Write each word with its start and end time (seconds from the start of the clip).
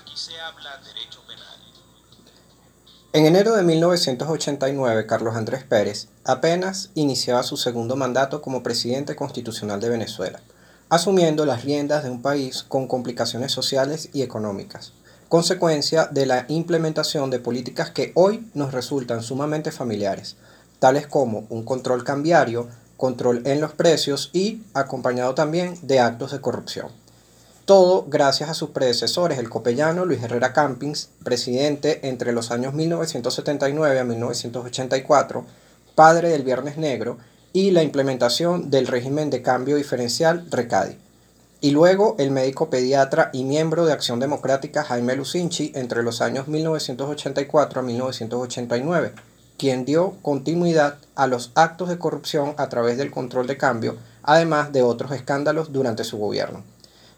Aquí 0.00 0.16
se 0.16 0.40
habla 0.40 0.80
derecho 0.84 1.20
penal. 1.26 1.54
En 3.12 3.26
enero 3.26 3.54
de 3.54 3.62
1989, 3.62 5.06
Carlos 5.06 5.36
Andrés 5.36 5.62
Pérez 5.62 6.08
apenas 6.24 6.90
iniciaba 6.94 7.44
su 7.44 7.56
segundo 7.56 7.94
mandato 7.94 8.42
como 8.42 8.64
presidente 8.64 9.14
constitucional 9.14 9.78
de 9.80 9.90
Venezuela, 9.90 10.40
asumiendo 10.88 11.46
las 11.46 11.62
riendas 11.62 12.02
de 12.02 12.10
un 12.10 12.22
país 12.22 12.64
con 12.64 12.88
complicaciones 12.88 13.52
sociales 13.52 14.08
y 14.12 14.22
económicas, 14.22 14.94
consecuencia 15.28 16.06
de 16.06 16.26
la 16.26 16.44
implementación 16.48 17.30
de 17.30 17.38
políticas 17.38 17.90
que 17.90 18.10
hoy 18.16 18.50
nos 18.52 18.72
resultan 18.72 19.22
sumamente 19.22 19.70
familiares, 19.70 20.34
tales 20.80 21.06
como 21.06 21.46
un 21.50 21.64
control 21.64 22.02
cambiario, 22.02 22.68
control 22.96 23.42
en 23.46 23.60
los 23.60 23.74
precios 23.74 24.30
y 24.32 24.64
acompañado 24.74 25.36
también 25.36 25.78
de 25.82 26.00
actos 26.00 26.32
de 26.32 26.40
corrupción. 26.40 27.03
Todo 27.64 28.04
gracias 28.06 28.50
a 28.50 28.54
sus 28.54 28.70
predecesores, 28.70 29.38
el 29.38 29.48
copellano 29.48 30.04
Luis 30.04 30.22
Herrera 30.22 30.52
Campins, 30.52 31.08
presidente 31.24 32.06
entre 32.06 32.32
los 32.32 32.50
años 32.50 32.74
1979 32.74 34.00
a 34.00 34.04
1984, 34.04 35.46
padre 35.94 36.28
del 36.28 36.42
Viernes 36.42 36.76
Negro, 36.76 37.16
y 37.54 37.70
la 37.70 37.82
implementación 37.82 38.70
del 38.70 38.86
régimen 38.86 39.30
de 39.30 39.40
cambio 39.40 39.76
diferencial 39.76 40.44
RECADI. 40.50 40.98
Y 41.62 41.70
luego 41.70 42.16
el 42.18 42.30
médico 42.30 42.68
pediatra 42.68 43.30
y 43.32 43.44
miembro 43.44 43.86
de 43.86 43.94
Acción 43.94 44.20
Democrática 44.20 44.84
Jaime 44.84 45.16
Lucinchi 45.16 45.72
entre 45.74 46.02
los 46.02 46.20
años 46.20 46.48
1984 46.48 47.80
a 47.80 47.82
1989, 47.82 49.12
quien 49.56 49.86
dio 49.86 50.18
continuidad 50.20 50.98
a 51.14 51.26
los 51.26 51.50
actos 51.54 51.88
de 51.88 51.98
corrupción 51.98 52.54
a 52.58 52.68
través 52.68 52.98
del 52.98 53.10
control 53.10 53.46
de 53.46 53.56
cambio, 53.56 53.96
además 54.22 54.70
de 54.70 54.82
otros 54.82 55.12
escándalos 55.12 55.72
durante 55.72 56.04
su 56.04 56.18
gobierno. 56.18 56.73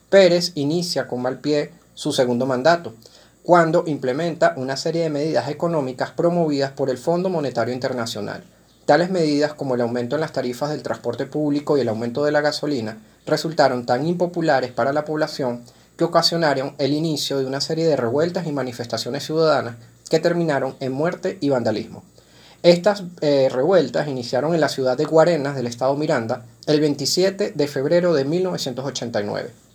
Pérez 0.09 0.53
inicia 0.55 1.09
con 1.09 1.21
mal 1.21 1.41
pie 1.41 1.73
su 1.95 2.13
segundo 2.13 2.47
mandato, 2.47 2.95
cuando 3.43 3.83
implementa 3.89 4.55
una 4.57 4.77
serie 4.77 5.03
de 5.03 5.11
medidas 5.11 5.49
económicas 5.49 6.13
promovidas 6.13 6.71
por 6.71 6.91
el 6.91 6.99
Fondo 6.99 7.29
Monetario 7.29 7.75
Internacional. 7.75 8.45
Tales 8.85 9.11
medidas 9.11 9.55
como 9.55 9.75
el 9.75 9.81
aumento 9.81 10.15
en 10.15 10.21
las 10.21 10.33
tarifas 10.33 10.71
del 10.71 10.85
transporte 10.85 11.27
público 11.27 11.77
y 11.77 11.81
el 11.81 11.89
aumento 11.89 12.25
de 12.25 12.31
la 12.31 12.41
gasolina 12.41 12.99
resultaron 13.27 13.85
tan 13.85 14.07
impopulares 14.07 14.71
para 14.71 14.93
la 14.93 15.05
población 15.05 15.65
que 15.97 16.05
ocasionaron 16.05 16.77
el 16.79 16.93
inicio 16.93 17.39
de 17.39 17.47
una 17.47 17.61
serie 17.61 17.89
de 17.89 17.97
revueltas 17.97 18.47
y 18.47 18.53
manifestaciones 18.53 19.25
ciudadanas 19.25 19.75
que 20.09 20.21
terminaron 20.21 20.77
en 20.79 20.93
muerte 20.93 21.37
y 21.41 21.49
vandalismo. 21.49 22.05
Estas 22.63 23.03
eh, 23.23 23.49
revueltas 23.51 24.07
iniciaron 24.07 24.55
en 24.55 24.61
la 24.61 24.69
ciudad 24.69 24.97
de 24.97 25.05
Guarenas 25.05 25.57
del 25.57 25.67
estado 25.67 25.97
Miranda 25.97 26.45
el 26.67 26.81
27 26.81 27.55
de 27.57 27.67
febrero 27.67 28.15
de 28.15 28.25
1989 28.25 29.66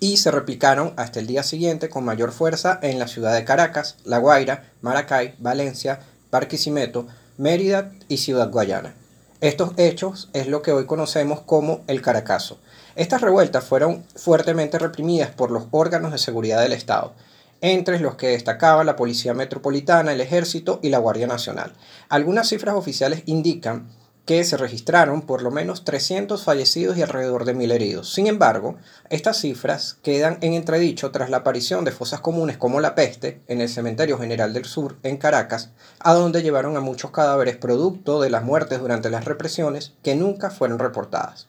y 0.00 0.16
se 0.16 0.30
replicaron 0.30 0.92
hasta 0.96 1.20
el 1.20 1.26
día 1.26 1.42
siguiente 1.42 1.88
con 1.88 2.04
mayor 2.04 2.32
fuerza 2.32 2.78
en 2.82 2.98
la 2.98 3.08
ciudad 3.08 3.34
de 3.34 3.44
Caracas, 3.44 3.96
La 4.04 4.18
Guaira, 4.18 4.72
Maracay, 4.80 5.34
Valencia, 5.38 6.00
Barquisimeto, 6.30 7.06
Mérida 7.36 7.92
y 8.08 8.18
Ciudad 8.18 8.50
Guayana. 8.50 8.94
Estos 9.40 9.72
hechos 9.76 10.30
es 10.32 10.46
lo 10.46 10.62
que 10.62 10.72
hoy 10.72 10.86
conocemos 10.86 11.40
como 11.40 11.82
el 11.86 12.00
Caracazo. 12.00 12.58
Estas 12.96 13.20
revueltas 13.20 13.64
fueron 13.64 14.04
fuertemente 14.16 14.78
reprimidas 14.78 15.30
por 15.30 15.50
los 15.50 15.64
órganos 15.70 16.12
de 16.12 16.18
seguridad 16.18 16.62
del 16.62 16.72
Estado, 16.72 17.12
entre 17.60 17.98
los 17.98 18.14
que 18.14 18.28
destacaba 18.28 18.84
la 18.84 18.96
Policía 18.96 19.34
Metropolitana, 19.34 20.12
el 20.12 20.20
Ejército 20.20 20.80
y 20.82 20.90
la 20.90 20.98
Guardia 20.98 21.26
Nacional. 21.26 21.72
Algunas 22.08 22.48
cifras 22.48 22.74
oficiales 22.74 23.22
indican 23.26 23.88
que 24.24 24.42
se 24.44 24.56
registraron 24.56 25.22
por 25.22 25.42
lo 25.42 25.50
menos 25.50 25.84
300 25.84 26.44
fallecidos 26.44 26.96
y 26.96 27.02
alrededor 27.02 27.44
de 27.44 27.54
1.000 27.54 27.72
heridos. 27.72 28.12
Sin 28.12 28.26
embargo, 28.26 28.76
estas 29.10 29.38
cifras 29.38 29.98
quedan 30.02 30.38
en 30.40 30.54
entredicho 30.54 31.10
tras 31.10 31.28
la 31.28 31.38
aparición 31.38 31.84
de 31.84 31.92
fosas 31.92 32.20
comunes 32.20 32.56
como 32.56 32.80
la 32.80 32.94
peste 32.94 33.42
en 33.48 33.60
el 33.60 33.68
Cementerio 33.68 34.18
General 34.18 34.54
del 34.54 34.64
Sur, 34.64 34.96
en 35.02 35.18
Caracas, 35.18 35.70
a 35.98 36.14
donde 36.14 36.42
llevaron 36.42 36.76
a 36.76 36.80
muchos 36.80 37.10
cadáveres 37.10 37.56
producto 37.56 38.22
de 38.22 38.30
las 38.30 38.42
muertes 38.42 38.80
durante 38.80 39.10
las 39.10 39.26
represiones 39.26 39.92
que 40.02 40.14
nunca 40.14 40.50
fueron 40.50 40.78
reportadas. 40.78 41.46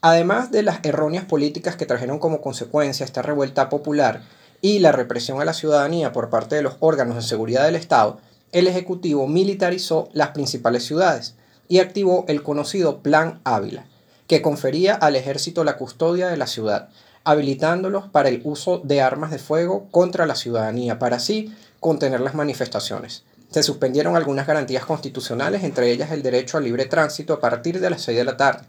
Además 0.00 0.50
de 0.50 0.62
las 0.62 0.80
erróneas 0.84 1.24
políticas 1.24 1.76
que 1.76 1.86
trajeron 1.86 2.18
como 2.18 2.40
consecuencia 2.40 3.04
esta 3.04 3.22
revuelta 3.22 3.68
popular 3.68 4.22
y 4.62 4.78
la 4.78 4.92
represión 4.92 5.40
a 5.40 5.44
la 5.44 5.52
ciudadanía 5.52 6.12
por 6.12 6.30
parte 6.30 6.56
de 6.56 6.62
los 6.62 6.76
órganos 6.80 7.16
de 7.16 7.22
seguridad 7.22 7.64
del 7.64 7.76
Estado, 7.76 8.20
el 8.52 8.68
Ejecutivo 8.68 9.26
militarizó 9.26 10.08
las 10.12 10.28
principales 10.28 10.84
ciudades, 10.84 11.34
y 11.74 11.80
activó 11.80 12.24
el 12.28 12.44
conocido 12.44 13.02
Plan 13.02 13.40
Ávila, 13.42 13.86
que 14.28 14.42
confería 14.42 14.94
al 14.94 15.16
ejército 15.16 15.64
la 15.64 15.76
custodia 15.76 16.28
de 16.28 16.36
la 16.36 16.46
ciudad, 16.46 16.88
habilitándolos 17.24 18.06
para 18.06 18.28
el 18.28 18.42
uso 18.44 18.78
de 18.84 19.02
armas 19.02 19.32
de 19.32 19.40
fuego 19.40 19.88
contra 19.90 20.24
la 20.24 20.36
ciudadanía, 20.36 21.00
para 21.00 21.16
así 21.16 21.52
contener 21.80 22.20
las 22.20 22.36
manifestaciones. 22.36 23.24
Se 23.50 23.64
suspendieron 23.64 24.14
algunas 24.14 24.46
garantías 24.46 24.84
constitucionales, 24.84 25.64
entre 25.64 25.90
ellas 25.90 26.12
el 26.12 26.22
derecho 26.22 26.58
al 26.58 26.62
libre 26.62 26.84
tránsito 26.84 27.34
a 27.34 27.40
partir 27.40 27.80
de 27.80 27.90
las 27.90 28.02
6 28.02 28.18
de 28.18 28.24
la 28.24 28.36
tarde, 28.36 28.66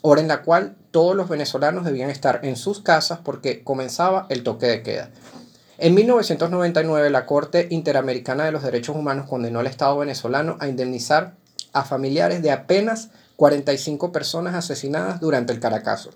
hora 0.00 0.22
en 0.22 0.28
la 0.28 0.40
cual 0.40 0.76
todos 0.92 1.14
los 1.14 1.28
venezolanos 1.28 1.84
debían 1.84 2.08
estar 2.08 2.40
en 2.42 2.56
sus 2.56 2.80
casas 2.80 3.18
porque 3.22 3.64
comenzaba 3.64 4.24
el 4.30 4.42
toque 4.42 4.64
de 4.64 4.82
queda. 4.82 5.10
En 5.76 5.92
1999, 5.92 7.10
la 7.10 7.26
Corte 7.26 7.66
Interamericana 7.68 8.46
de 8.46 8.52
los 8.52 8.62
Derechos 8.62 8.96
Humanos 8.96 9.28
condenó 9.28 9.60
al 9.60 9.66
Estado 9.66 9.98
venezolano 9.98 10.56
a 10.58 10.68
indemnizar 10.68 11.34
a 11.76 11.84
familiares 11.84 12.42
de 12.42 12.50
apenas 12.50 13.10
45 13.36 14.10
personas 14.10 14.54
asesinadas 14.54 15.20
durante 15.20 15.52
el 15.52 15.60
Caracazo. 15.60 16.10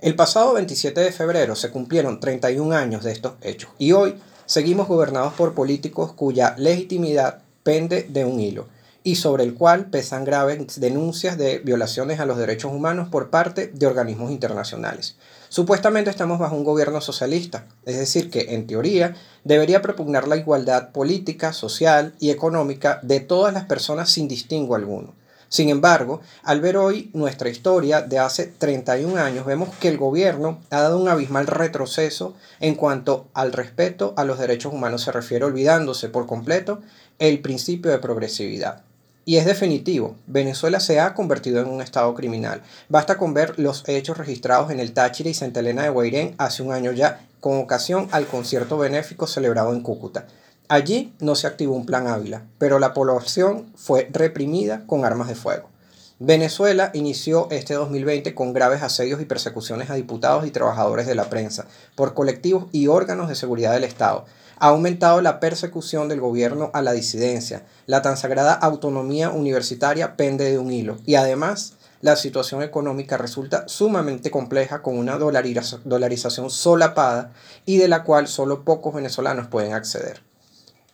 El 0.00 0.14
pasado 0.16 0.52
27 0.52 1.00
de 1.00 1.12
febrero 1.12 1.56
se 1.56 1.70
cumplieron 1.70 2.20
31 2.20 2.76
años 2.76 3.04
de 3.04 3.12
estos 3.12 3.34
hechos 3.40 3.70
y 3.78 3.92
hoy 3.92 4.16
seguimos 4.44 4.86
gobernados 4.86 5.32
por 5.32 5.54
políticos 5.54 6.12
cuya 6.12 6.54
legitimidad 6.58 7.38
pende 7.62 8.06
de 8.10 8.26
un 8.26 8.38
hilo 8.38 8.66
y 9.02 9.16
sobre 9.16 9.44
el 9.44 9.54
cual 9.54 9.86
pesan 9.86 10.24
graves 10.24 10.78
denuncias 10.78 11.38
de 11.38 11.58
violaciones 11.58 12.20
a 12.20 12.26
los 12.26 12.36
derechos 12.36 12.72
humanos 12.72 13.08
por 13.08 13.30
parte 13.30 13.68
de 13.68 13.86
organismos 13.86 14.30
internacionales. 14.30 15.16
Supuestamente 15.54 16.10
estamos 16.10 16.40
bajo 16.40 16.56
un 16.56 16.64
gobierno 16.64 17.00
socialista, 17.00 17.64
es 17.86 17.96
decir, 17.96 18.28
que 18.28 18.56
en 18.56 18.66
teoría 18.66 19.14
debería 19.44 19.82
propugnar 19.82 20.26
la 20.26 20.36
igualdad 20.36 20.90
política, 20.90 21.52
social 21.52 22.12
y 22.18 22.30
económica 22.30 22.98
de 23.02 23.20
todas 23.20 23.54
las 23.54 23.64
personas 23.66 24.10
sin 24.10 24.26
distingo 24.26 24.74
alguno. 24.74 25.14
Sin 25.48 25.68
embargo, 25.68 26.20
al 26.42 26.60
ver 26.60 26.76
hoy 26.76 27.08
nuestra 27.14 27.50
historia 27.50 28.02
de 28.02 28.18
hace 28.18 28.46
31 28.48 29.16
años, 29.16 29.46
vemos 29.46 29.68
que 29.76 29.86
el 29.86 29.96
gobierno 29.96 30.58
ha 30.70 30.80
dado 30.80 30.98
un 30.98 31.06
abismal 31.08 31.46
retroceso 31.46 32.34
en 32.58 32.74
cuanto 32.74 33.28
al 33.32 33.52
respeto 33.52 34.12
a 34.16 34.24
los 34.24 34.40
derechos 34.40 34.72
humanos 34.72 35.02
se 35.02 35.12
refiere, 35.12 35.44
olvidándose 35.44 36.08
por 36.08 36.26
completo 36.26 36.80
el 37.20 37.38
principio 37.38 37.92
de 37.92 38.00
progresividad. 38.00 38.82
Y 39.26 39.38
es 39.38 39.46
definitivo, 39.46 40.16
Venezuela 40.26 40.80
se 40.80 41.00
ha 41.00 41.14
convertido 41.14 41.60
en 41.60 41.68
un 41.68 41.80
estado 41.80 42.12
criminal. 42.14 42.62
Basta 42.90 43.16
con 43.16 43.32
ver 43.32 43.58
los 43.58 43.82
hechos 43.86 44.18
registrados 44.18 44.70
en 44.70 44.80
el 44.80 44.92
Táchira 44.92 45.30
y 45.30 45.34
Santa 45.34 45.60
Elena 45.60 45.84
de 45.84 45.88
Guairén 45.88 46.34
hace 46.36 46.62
un 46.62 46.72
año 46.72 46.92
ya, 46.92 47.26
con 47.40 47.58
ocasión 47.58 48.08
al 48.10 48.26
concierto 48.26 48.76
benéfico 48.76 49.26
celebrado 49.26 49.72
en 49.72 49.80
Cúcuta. 49.80 50.26
Allí 50.68 51.14
no 51.20 51.34
se 51.36 51.46
activó 51.46 51.74
un 51.74 51.86
plan 51.86 52.06
Ávila, 52.06 52.44
pero 52.58 52.78
la 52.78 52.92
población 52.92 53.72
fue 53.76 54.08
reprimida 54.12 54.82
con 54.86 55.06
armas 55.06 55.28
de 55.28 55.34
fuego. 55.34 55.70
Venezuela 56.18 56.90
inició 56.94 57.48
este 57.50 57.74
2020 57.74 58.34
con 58.34 58.52
graves 58.52 58.82
asedios 58.82 59.20
y 59.20 59.24
persecuciones 59.24 59.90
a 59.90 59.94
diputados 59.94 60.46
y 60.46 60.50
trabajadores 60.50 61.06
de 61.06 61.14
la 61.14 61.28
prensa 61.28 61.66
por 61.96 62.14
colectivos 62.14 62.66
y 62.72 62.86
órganos 62.86 63.28
de 63.28 63.34
seguridad 63.34 63.72
del 63.72 63.84
Estado 63.84 64.26
ha 64.58 64.68
aumentado 64.68 65.20
la 65.20 65.40
persecución 65.40 66.08
del 66.08 66.20
gobierno 66.20 66.70
a 66.74 66.82
la 66.82 66.92
disidencia. 66.92 67.64
La 67.86 68.02
tan 68.02 68.16
sagrada 68.16 68.52
autonomía 68.54 69.30
universitaria 69.30 70.16
pende 70.16 70.50
de 70.50 70.58
un 70.58 70.72
hilo. 70.72 70.98
Y 71.06 71.16
además, 71.16 71.74
la 72.00 72.16
situación 72.16 72.62
económica 72.62 73.16
resulta 73.16 73.66
sumamente 73.68 74.30
compleja 74.30 74.82
con 74.82 74.98
una 74.98 75.16
dolarización 75.16 76.50
solapada 76.50 77.32
y 77.64 77.78
de 77.78 77.88
la 77.88 78.04
cual 78.04 78.28
solo 78.28 78.64
pocos 78.64 78.94
venezolanos 78.94 79.46
pueden 79.46 79.72
acceder. 79.72 80.22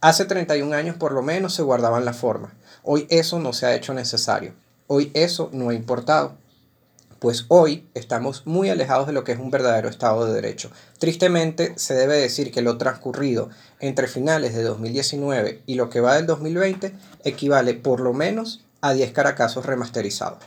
Hace 0.01 0.25
31 0.25 0.75
años 0.75 0.97
por 0.97 1.13
lo 1.13 1.23
menos 1.23 1.55
se 1.55 1.63
guardaban 1.63 2.05
las 2.05 2.17
formas. 2.17 2.53
Hoy 2.83 3.07
eso 3.11 3.39
no 3.39 3.53
se 3.53 3.67
ha 3.67 3.75
hecho 3.75 3.93
necesario. 3.93 4.55
Hoy 4.87 5.11
eso 5.15 5.51
no 5.53 5.71
ha 5.71 5.75
importado 5.75 6.37
pues 7.21 7.45
hoy 7.49 7.87
estamos 7.95 8.47
muy 8.47 8.71
alejados 8.71 9.07
de 9.07 9.13
lo 9.13 9.25
que 9.25 9.33
es 9.33 9.39
un 9.39 9.51
verdadero 9.51 9.89
Estado 9.89 10.25
de 10.25 10.33
Derecho. 10.33 10.71
Tristemente, 10.99 11.75
se 11.77 11.95
debe 11.95 12.17
decir 12.17 12.51
que 12.51 12.63
lo 12.63 12.79
transcurrido 12.79 13.51
entre 13.79 14.09
finales 14.09 14.55
de 14.55 14.63
2019 14.63 15.63
y 15.67 15.75
lo 15.75 15.91
que 15.91 16.01
va 16.01 16.17
del 16.17 16.27
2020 16.27 16.95
equivale 17.25 17.75
por 17.75 18.01
lo 18.01 18.15
menos 18.15 18.65
a 18.81 18.95
10 18.95 19.13
caracazos 19.13 19.67
remasterizados. 19.67 20.43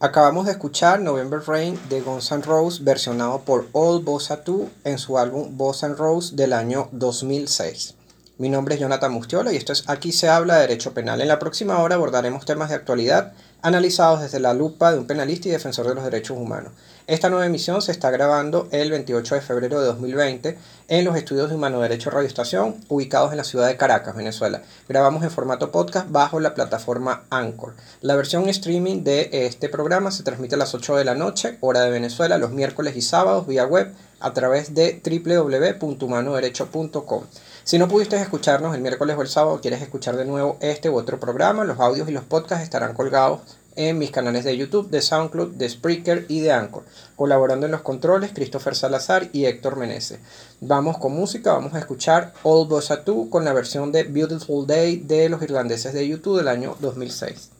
Acabamos 0.00 0.46
de 0.46 0.52
escuchar 0.52 1.00
November 1.00 1.40
Rain 1.46 1.78
de 1.88 2.00
Guns 2.00 2.30
N' 2.32 2.42
Roses 2.42 2.84
versionado 2.84 3.40
por 3.40 3.68
All 3.72 4.02
Bossa 4.02 4.36
2 4.44 4.68
en 4.84 4.98
su 4.98 5.18
álbum 5.18 5.56
Bossa 5.56 5.86
N' 5.86 5.96
Rose 5.96 6.34
del 6.34 6.52
año 6.52 6.88
2006. 6.92 7.97
Mi 8.38 8.48
nombre 8.48 8.76
es 8.76 8.80
Jonathan 8.80 9.10
Mustiola 9.10 9.52
y 9.52 9.56
esto 9.56 9.72
es 9.72 9.82
Aquí 9.88 10.12
se 10.12 10.28
habla 10.28 10.54
de 10.54 10.60
Derecho 10.60 10.94
Penal. 10.94 11.20
En 11.20 11.26
la 11.26 11.40
próxima 11.40 11.80
hora 11.80 11.96
abordaremos 11.96 12.46
temas 12.46 12.68
de 12.68 12.76
actualidad 12.76 13.32
analizados 13.62 14.20
desde 14.20 14.38
la 14.38 14.54
lupa 14.54 14.92
de 14.92 14.98
un 14.98 15.08
penalista 15.08 15.48
y 15.48 15.50
defensor 15.50 15.88
de 15.88 15.96
los 15.96 16.04
derechos 16.04 16.38
humanos. 16.38 16.70
Esta 17.08 17.30
nueva 17.30 17.46
emisión 17.46 17.82
se 17.82 17.90
está 17.90 18.12
grabando 18.12 18.68
el 18.70 18.92
28 18.92 19.34
de 19.34 19.40
febrero 19.40 19.80
de 19.80 19.86
2020 19.86 20.56
en 20.86 21.04
los 21.04 21.16
estudios 21.16 21.48
de 21.48 21.56
Humano 21.56 21.80
Derecho 21.80 22.10
Radio 22.10 22.28
Estación, 22.28 22.76
ubicados 22.86 23.32
en 23.32 23.38
la 23.38 23.44
ciudad 23.44 23.66
de 23.66 23.76
Caracas, 23.76 24.14
Venezuela. 24.14 24.62
Grabamos 24.88 25.24
en 25.24 25.32
formato 25.32 25.72
podcast 25.72 26.08
bajo 26.08 26.38
la 26.38 26.54
plataforma 26.54 27.24
Anchor. 27.30 27.74
La 28.02 28.14
versión 28.14 28.48
streaming 28.48 29.02
de 29.02 29.30
este 29.32 29.68
programa 29.68 30.12
se 30.12 30.22
transmite 30.22 30.54
a 30.54 30.58
las 30.58 30.76
8 30.76 30.94
de 30.94 31.04
la 31.04 31.16
noche, 31.16 31.58
hora 31.60 31.80
de 31.80 31.90
Venezuela, 31.90 32.38
los 32.38 32.52
miércoles 32.52 32.96
y 32.96 33.02
sábados 33.02 33.48
vía 33.48 33.66
web 33.66 33.92
a 34.20 34.32
través 34.32 34.74
de 34.74 35.00
www.humanoderecho.com. 35.04 37.24
Si 37.68 37.78
no 37.78 37.86
pudiste 37.86 38.18
escucharnos 38.18 38.74
el 38.74 38.80
miércoles 38.80 39.14
o 39.18 39.20
el 39.20 39.28
sábado, 39.28 39.60
quieres 39.60 39.82
escuchar 39.82 40.16
de 40.16 40.24
nuevo 40.24 40.56
este 40.62 40.88
u 40.88 40.96
otro 40.96 41.20
programa, 41.20 41.64
los 41.64 41.78
audios 41.78 42.08
y 42.08 42.12
los 42.12 42.24
podcasts 42.24 42.64
estarán 42.64 42.94
colgados 42.94 43.42
en 43.76 43.98
mis 43.98 44.10
canales 44.10 44.44
de 44.44 44.56
YouTube, 44.56 44.88
de 44.88 45.02
SoundCloud, 45.02 45.50
de 45.50 45.68
Spreaker 45.68 46.24
y 46.30 46.40
de 46.40 46.50
Anchor. 46.50 46.84
Colaborando 47.14 47.66
en 47.66 47.72
los 47.72 47.82
controles, 47.82 48.32
Christopher 48.32 48.74
Salazar 48.74 49.28
y 49.34 49.44
Héctor 49.44 49.76
Menezes. 49.76 50.20
Vamos 50.62 50.96
con 50.96 51.12
música, 51.12 51.52
vamos 51.52 51.74
a 51.74 51.78
escuchar 51.78 52.32
All 52.42 52.66
Bossa 52.66 53.02
2 53.04 53.28
con 53.28 53.44
la 53.44 53.52
versión 53.52 53.92
de 53.92 54.04
Beautiful 54.04 54.66
Day 54.66 54.96
de 54.96 55.28
los 55.28 55.42
irlandeses 55.42 55.92
de 55.92 56.08
YouTube 56.08 56.38
del 56.38 56.48
año 56.48 56.74
2006. 56.80 57.50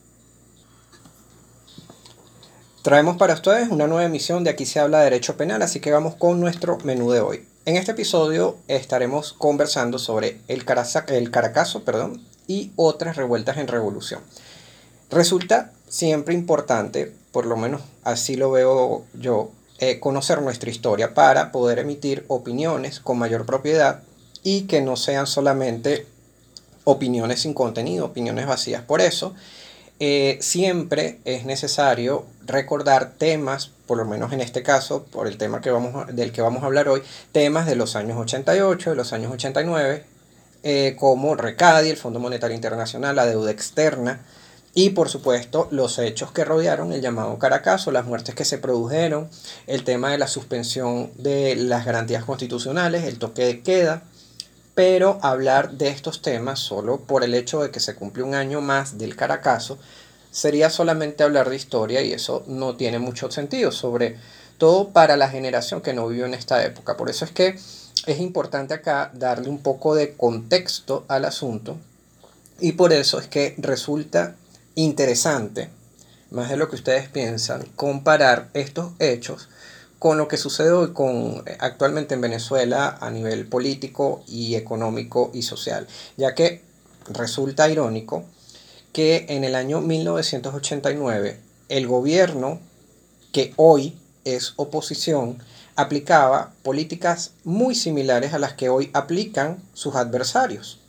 Traemos 2.81 3.19
para 3.19 3.35
ustedes 3.35 3.69
una 3.69 3.87
nueva 3.87 4.07
emisión 4.07 4.43
de 4.43 4.49
Aquí 4.49 4.65
se 4.65 4.81
habla 4.81 5.01
de 5.01 5.05
Derecho 5.05 5.37
Penal, 5.37 5.61
así 5.61 5.81
que 5.81 5.93
vamos 5.93 6.15
con 6.15 6.41
nuestro 6.41 6.79
menú 6.79 7.11
de 7.11 7.21
hoy. 7.21 7.47
En 7.69 7.77
este 7.77 7.93
episodio 7.93 8.57
estaremos 8.67 9.35
conversando 9.35 9.99
sobre 9.99 10.41
el, 10.49 10.65
el 11.09 11.31
Caracazo 11.31 11.85
perdón, 11.85 12.25
y 12.47 12.73
otras 12.77 13.17
revueltas 13.17 13.59
en 13.59 13.69
revolución. 13.69 14.23
Resulta 15.11 15.71
siempre 15.87 16.33
importante, 16.33 17.13
por 17.31 17.45
lo 17.45 17.59
menos 17.59 17.83
así 18.05 18.37
lo 18.37 18.51
veo 18.51 19.05
yo, 19.13 19.51
eh, 19.81 20.01
conocer 20.01 20.41
nuestra 20.41 20.71
historia 20.71 21.13
para 21.13 21.53
poder 21.53 21.81
emitir 21.81 22.25
opiniones 22.29 23.01
con 23.01 23.19
mayor 23.19 23.45
propiedad 23.45 24.01
y 24.43 24.63
que 24.63 24.81
no 24.81 24.97
sean 24.97 25.27
solamente 25.27 26.07
opiniones 26.85 27.43
sin 27.43 27.53
contenido, 27.53 28.07
opiniones 28.07 28.47
vacías. 28.47 28.83
Por 28.83 29.03
eso, 29.03 29.35
eh, 30.01 30.39
siempre 30.41 31.19
es 31.25 31.45
necesario 31.45 32.27
recordar 32.47 33.13
temas, 33.19 33.71
por 33.87 33.99
lo 33.99 34.05
menos 34.05 34.33
en 34.33 34.41
este 34.41 34.63
caso, 34.63 35.05
por 35.05 35.27
el 35.27 35.39
tema 35.39 35.61
que 35.61 35.71
vamos 35.71 36.15
del 36.15 36.33
que 36.33 36.43
vamos 36.43 36.63
a 36.63 36.67
hablar 36.67 36.89
hoy, 36.89 37.03
temas 37.33 37.67
de 37.67 37.77
los 37.77 37.97
años 37.97 38.17
88, 38.17 38.91
de 38.91 38.97
los 38.97 39.13
años 39.13 39.33
89, 39.33 40.05
eh, 40.63 40.97
como 40.99 41.35
RECADI, 41.35 41.91
el 41.91 41.97
Fondo 41.97 42.21
Monetario 42.21 42.55
Internacional, 42.55 43.17
la 43.17 43.27
deuda 43.27 43.51
externa, 43.51 44.21
y 44.75 44.91
por 44.91 45.09
supuesto, 45.09 45.67
los 45.73 45.99
hechos 45.99 46.31
que 46.31 46.45
rodearon 46.45 46.93
el 46.93 47.01
llamado 47.01 47.37
Caracazo, 47.39 47.91
las 47.91 48.05
muertes 48.05 48.37
que 48.37 48.45
se 48.45 48.59
produjeron, 48.59 49.29
el 49.67 49.83
tema 49.83 50.13
de 50.13 50.19
la 50.19 50.29
suspensión 50.29 51.11
de 51.17 51.57
las 51.57 51.85
garantías 51.85 52.25
constitucionales, 52.25 53.03
el 53.03 53.19
toque 53.19 53.45
de 53.45 53.61
queda. 53.63 54.03
Pero 54.79 55.19
hablar 55.23 55.73
de 55.73 55.89
estos 55.89 56.23
temas 56.23 56.61
solo 56.61 57.01
por 57.01 57.25
el 57.25 57.35
hecho 57.35 57.61
de 57.61 57.73
que 57.73 57.81
se 57.81 57.97
cumple 57.97 58.23
un 58.23 58.37
año 58.37 58.61
más 58.61 58.97
del 58.97 59.17
Caracazo 59.17 59.77
sería 60.31 60.71
solamente 60.71 61.25
hablar 61.25 61.51
de 61.51 61.57
historia 61.57 62.01
y 62.01 62.13
eso 62.13 62.45
no 62.47 62.77
tiene 62.77 63.01
mucho 63.01 63.29
sentido, 63.29 63.73
sobre 63.73 64.21
todo 64.57 64.91
para 64.91 65.17
la 65.17 65.31
generación 65.31 65.81
que 65.81 65.95
no 65.95 66.07
vivió 66.07 66.27
en 66.27 66.35
esta 66.35 66.65
época. 66.65 66.97
Por 66.97 67.11
eso 67.11 67.25
es 67.25 67.33
que 67.33 67.59
es 68.07 68.21
importante 68.21 68.73
acá 68.73 69.11
darle 69.15 69.49
un 69.49 69.65
poco 69.65 69.97
de 69.97 70.17
contexto 70.17 71.05
al 71.09 71.25
asunto 71.25 71.77
y 72.61 72.71
por 72.71 72.93
eso 72.93 73.19
es 73.19 73.27
que 73.27 73.57
resulta 73.59 74.37
interesante, 74.77 75.71
más 76.31 76.51
de 76.51 76.57
lo 76.57 76.69
que 76.69 76.77
ustedes 76.77 77.09
piensan, 77.09 77.65
comparar 77.75 78.49
estos 78.55 78.93
hechos 79.01 79.49
con 79.99 80.17
lo 80.17 80.29
que 80.29 80.37
sucede 80.37 80.71
hoy 80.71 80.93
con, 80.93 81.43
eh, 81.47 81.57
actualmente 81.61 82.15
en 82.15 82.21
Venezuela 82.21 82.99
a 83.01 83.11
nivel 83.11 83.47
político 83.47 84.23
y 84.27 84.55
económico 84.55 85.31
y 85.35 85.43
social, 85.43 85.87
ya 86.17 86.35
que 86.35 86.63
resulta 87.11 87.69
irónico 87.69 88.25
que 88.93 89.27
en 89.29 89.45
el 89.45 89.55
año 89.55 89.81
1989 89.81 91.41
el 91.69 91.87
gobierno 91.87 92.61
que 93.33 93.53
hoy 93.57 93.99
es 94.25 94.55
oposición 94.57 95.39
aplicaba 95.77 96.53
políticas 96.63 97.33
muy 97.45 97.75
similares 97.75 98.35
a 98.35 98.39
las 98.39 98.55
que 98.55 98.69
hoy 98.69 98.91
aplican 98.95 99.63
sus 99.75 99.95
adversarios. 99.95 100.81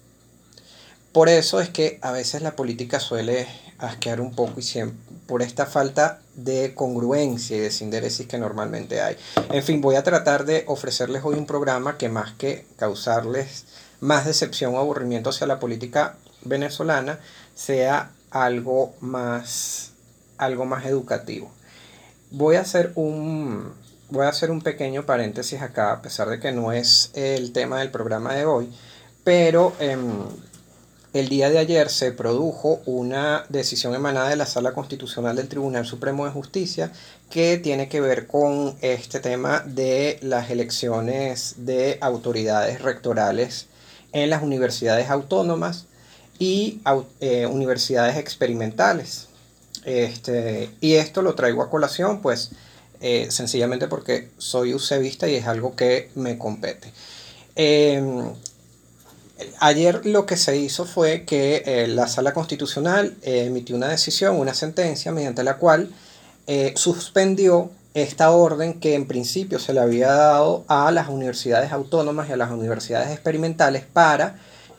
Por 1.11 1.29
eso 1.29 1.59
es 1.59 1.69
que 1.69 1.99
a 2.01 2.11
veces 2.11 2.41
la 2.41 2.55
política 2.55 2.99
suele 2.99 3.47
asquear 3.79 4.21
un 4.21 4.33
poco 4.33 4.59
y 4.59 4.63
siempre 4.63 4.97
por 5.29 5.43
esta 5.43 5.67
falta 5.67 6.21
de 6.33 6.73
congruencia 6.73 7.55
y 7.55 7.59
de 7.59 7.69
sinderesis 7.69 8.25
que 8.25 8.39
normalmente 8.39 8.99
hay. 8.99 9.15
En 9.51 9.63
fin, 9.63 9.79
voy 9.79 9.95
a 9.95 10.03
tratar 10.03 10.45
de 10.45 10.63
ofrecerles 10.65 11.23
hoy 11.23 11.35
un 11.35 11.45
programa 11.45 11.97
que 11.97 12.09
más 12.09 12.33
que 12.33 12.65
causarles 12.77 13.65
más 13.99 14.25
decepción 14.25 14.73
o 14.73 14.79
aburrimiento 14.79 15.29
hacia 15.29 15.45
la 15.45 15.59
política 15.59 16.17
venezolana, 16.43 17.19
sea 17.53 18.11
algo 18.31 18.95
más, 19.01 19.91
algo 20.37 20.65
más 20.65 20.85
educativo. 20.85 21.51
Voy 22.31 22.55
a 22.55 22.61
hacer 22.61 22.91
un, 22.95 23.71
voy 24.09 24.25
a 24.25 24.29
hacer 24.29 24.51
un 24.51 24.61
pequeño 24.61 25.05
paréntesis 25.05 25.61
acá, 25.61 25.91
a 25.91 26.01
pesar 26.01 26.29
de 26.29 26.39
que 26.39 26.51
no 26.51 26.71
es 26.71 27.11
el 27.13 27.51
tema 27.51 27.79
del 27.79 27.91
programa 27.91 28.33
de 28.33 28.45
hoy, 28.45 28.73
pero 29.23 29.73
em, 29.79 30.23
el 31.19 31.29
día 31.29 31.49
de 31.49 31.59
ayer 31.59 31.89
se 31.89 32.11
produjo 32.11 32.81
una 32.85 33.45
decisión 33.49 33.93
emanada 33.93 34.29
de 34.29 34.35
la 34.35 34.45
Sala 34.45 34.73
Constitucional 34.73 35.35
del 35.35 35.47
Tribunal 35.49 35.85
Supremo 35.85 36.25
de 36.25 36.31
Justicia 36.31 36.91
que 37.29 37.57
tiene 37.57 37.89
que 37.89 38.01
ver 38.01 38.25
con 38.25 38.75
este 38.81 39.19
tema 39.19 39.63
de 39.65 40.17
las 40.21 40.49
elecciones 40.49 41.55
de 41.57 41.97
autoridades 42.01 42.81
rectorales 42.81 43.67
en 44.13 44.29
las 44.29 44.41
universidades 44.41 45.09
autónomas 45.09 45.85
y 46.39 46.81
eh, 47.19 47.45
universidades 47.45 48.17
experimentales. 48.17 49.27
Este, 49.85 50.69
y 50.79 50.93
esto 50.93 51.21
lo 51.21 51.35
traigo 51.35 51.61
a 51.61 51.69
colación, 51.69 52.21
pues 52.21 52.51
eh, 53.01 53.27
sencillamente 53.29 53.87
porque 53.87 54.29
soy 54.37 54.73
usevista 54.73 55.27
y 55.27 55.35
es 55.35 55.47
algo 55.47 55.75
que 55.75 56.09
me 56.15 56.37
compete. 56.37 56.91
Em, 57.55 58.33
Ayer 59.59 60.05
lo 60.05 60.25
que 60.25 60.37
se 60.37 60.57
hizo 60.57 60.85
fue 60.85 61.23
que 61.23 61.63
eh, 61.65 61.87
la 61.87 62.07
sala 62.07 62.33
constitucional 62.33 63.15
eh, 63.21 63.45
emitió 63.45 63.75
una 63.75 63.87
decisión, 63.87 64.37
una 64.37 64.53
sentencia, 64.53 65.11
mediante 65.11 65.43
la 65.43 65.57
cual 65.57 65.89
eh, 66.47 66.73
suspendió 66.75 67.71
esta 67.93 68.31
orden 68.31 68.79
que 68.79 68.95
en 68.95 69.07
principio 69.07 69.59
se 69.59 69.73
le 69.73 69.79
había 69.79 70.11
dado 70.11 70.65
a 70.67 70.91
las 70.91 71.09
universidades 71.09 71.71
autónomas 71.71 72.29
y 72.29 72.33
a 72.33 72.37
las 72.37 72.51
universidades 72.51 73.11
experimentales 73.11 73.83
para 73.91 74.35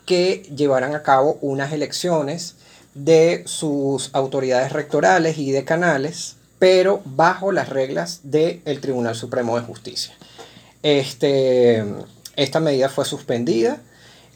que 0.07 0.43
llevaran 0.55 0.95
a 0.95 1.03
cabo 1.03 1.39
unas 1.41 1.73
elecciones 1.73 2.57
de 2.95 3.43
sus 3.47 4.11
autoridades 4.13 4.73
rectorales 4.73 5.39
y 5.39 5.53
decanales, 5.53 6.37
pero 6.59 7.03
bajo 7.05 7.53
las 7.53 7.69
reglas 7.69 8.21
del 8.25 8.81
Tribunal 8.81 9.15
Supremo 9.15 9.59
de 9.59 9.65
Justicia. 9.65 10.15
Este, 10.83 11.85
esta 12.37 12.61
medida 12.61 12.89
fue 12.89 13.05
suspendida 13.05 13.81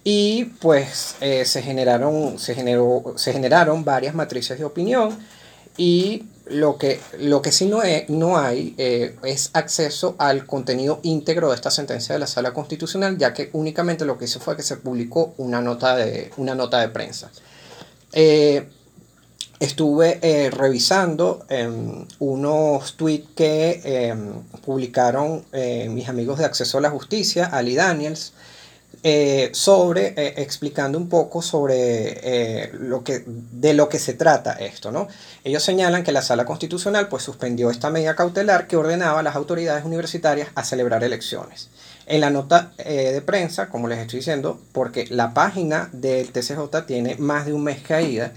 y 0.04 0.44
pues 0.44 1.16
eh, 1.22 1.46
se, 1.46 1.62
generaron, 1.62 2.38
se, 2.38 2.54
generó, 2.54 3.14
se 3.16 3.32
generaron 3.32 3.84
varias 3.84 4.14
matrices 4.14 4.58
de 4.58 4.64
opinión 4.66 5.18
y 5.78 6.26
lo 6.44 6.76
que, 6.76 7.00
lo 7.18 7.40
que 7.40 7.50
sí 7.50 7.64
no, 7.66 7.80
no 8.08 8.36
hay 8.36 8.74
eh, 8.76 9.16
es 9.24 9.48
acceso 9.54 10.14
al 10.18 10.44
contenido 10.44 11.00
íntegro 11.02 11.48
de 11.48 11.54
esta 11.54 11.70
sentencia 11.70 12.12
de 12.12 12.18
la 12.18 12.26
Sala 12.26 12.52
Constitucional, 12.52 13.16
ya 13.16 13.32
que 13.32 13.48
únicamente 13.54 14.04
lo 14.04 14.18
que 14.18 14.26
hizo 14.26 14.40
fue 14.40 14.54
que 14.54 14.62
se 14.62 14.76
publicó 14.76 15.32
una 15.38 15.62
nota 15.62 15.96
de, 15.96 16.30
una 16.36 16.54
nota 16.54 16.80
de 16.80 16.90
prensa. 16.90 17.30
Eh, 18.12 18.68
estuve 19.58 20.50
revisando 20.50 21.46
em, 21.48 22.04
unos 22.18 22.94
tweets 22.96 23.28
que 23.34 23.80
em, 23.82 24.42
publicaron 24.66 25.46
mis 25.88 26.08
amigos 26.10 26.38
de 26.40 26.44
Acceso 26.44 26.76
a 26.76 26.82
la 26.82 26.90
Justicia, 26.90 27.46
Ali 27.46 27.74
Daniels, 27.74 28.34
eh, 29.06 29.50
sobre, 29.52 30.14
eh, 30.16 30.32
explicando 30.38 30.96
un 30.96 31.10
poco 31.10 31.42
sobre 31.42 32.20
eh, 32.22 32.70
lo 32.72 33.04
que, 33.04 33.22
de 33.26 33.74
lo 33.74 33.90
que 33.90 33.98
se 33.98 34.14
trata 34.14 34.54
esto. 34.54 34.90
¿no? 34.90 35.08
Ellos 35.44 35.62
señalan 35.62 36.02
que 36.02 36.10
la 36.10 36.22
Sala 36.22 36.46
Constitucional 36.46 37.08
pues, 37.08 37.22
suspendió 37.22 37.68
esta 37.68 37.90
medida 37.90 38.16
cautelar 38.16 38.66
que 38.66 38.78
ordenaba 38.78 39.20
a 39.20 39.22
las 39.22 39.36
autoridades 39.36 39.84
universitarias 39.84 40.48
a 40.54 40.64
celebrar 40.64 41.04
elecciones. 41.04 41.68
En 42.06 42.22
la 42.22 42.30
nota 42.30 42.72
de 42.78 43.20
prensa, 43.20 43.68
como 43.68 43.88
les 43.88 43.98
estoy 43.98 44.20
diciendo, 44.20 44.58
porque 44.72 45.06
la 45.10 45.34
página 45.34 45.90
del 45.92 46.32
TCJ 46.32 46.86
tiene 46.86 47.16
más 47.16 47.44
de 47.44 47.52
un 47.52 47.62
mes 47.62 47.82
caída, 47.82 48.32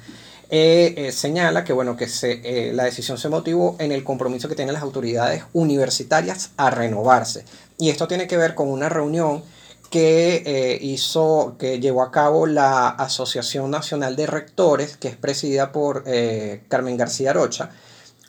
señala 1.12 1.64
que, 1.64 1.74
bueno, 1.74 1.96
que 1.96 2.08
se, 2.08 2.72
la 2.74 2.86
decisión 2.86 3.18
se 3.18 3.28
motivó 3.28 3.76
en 3.80 3.92
el 3.92 4.06
compromiso 4.06 4.48
que 4.48 4.56
tienen 4.56 4.74
las 4.74 4.84
autoridades 4.84 5.44
universitarias 5.52 6.52
a 6.56 6.70
renovarse. 6.70 7.44
Y 7.78 7.90
esto 7.90 8.08
tiene 8.08 8.28
que 8.28 8.38
ver 8.38 8.56
con 8.56 8.70
una 8.70 8.88
reunión 8.88 9.44
que 9.90 10.44
eh, 10.46 10.80
hizo, 10.82 11.56
que 11.58 11.80
llevó 11.80 12.04
a 12.04 12.12
cabo 12.12 12.46
la 12.46 12.90
Asociación 12.90 13.72
Nacional 13.72 14.16
de 14.16 14.28
Rectores, 14.28 14.98
que 14.98 15.08
es 15.08 15.16
presidida 15.16 15.72
por 15.72 16.04
eh, 16.06 16.64
Carmen 16.68 16.98
García 16.98 17.34
Rocha, 17.34 17.72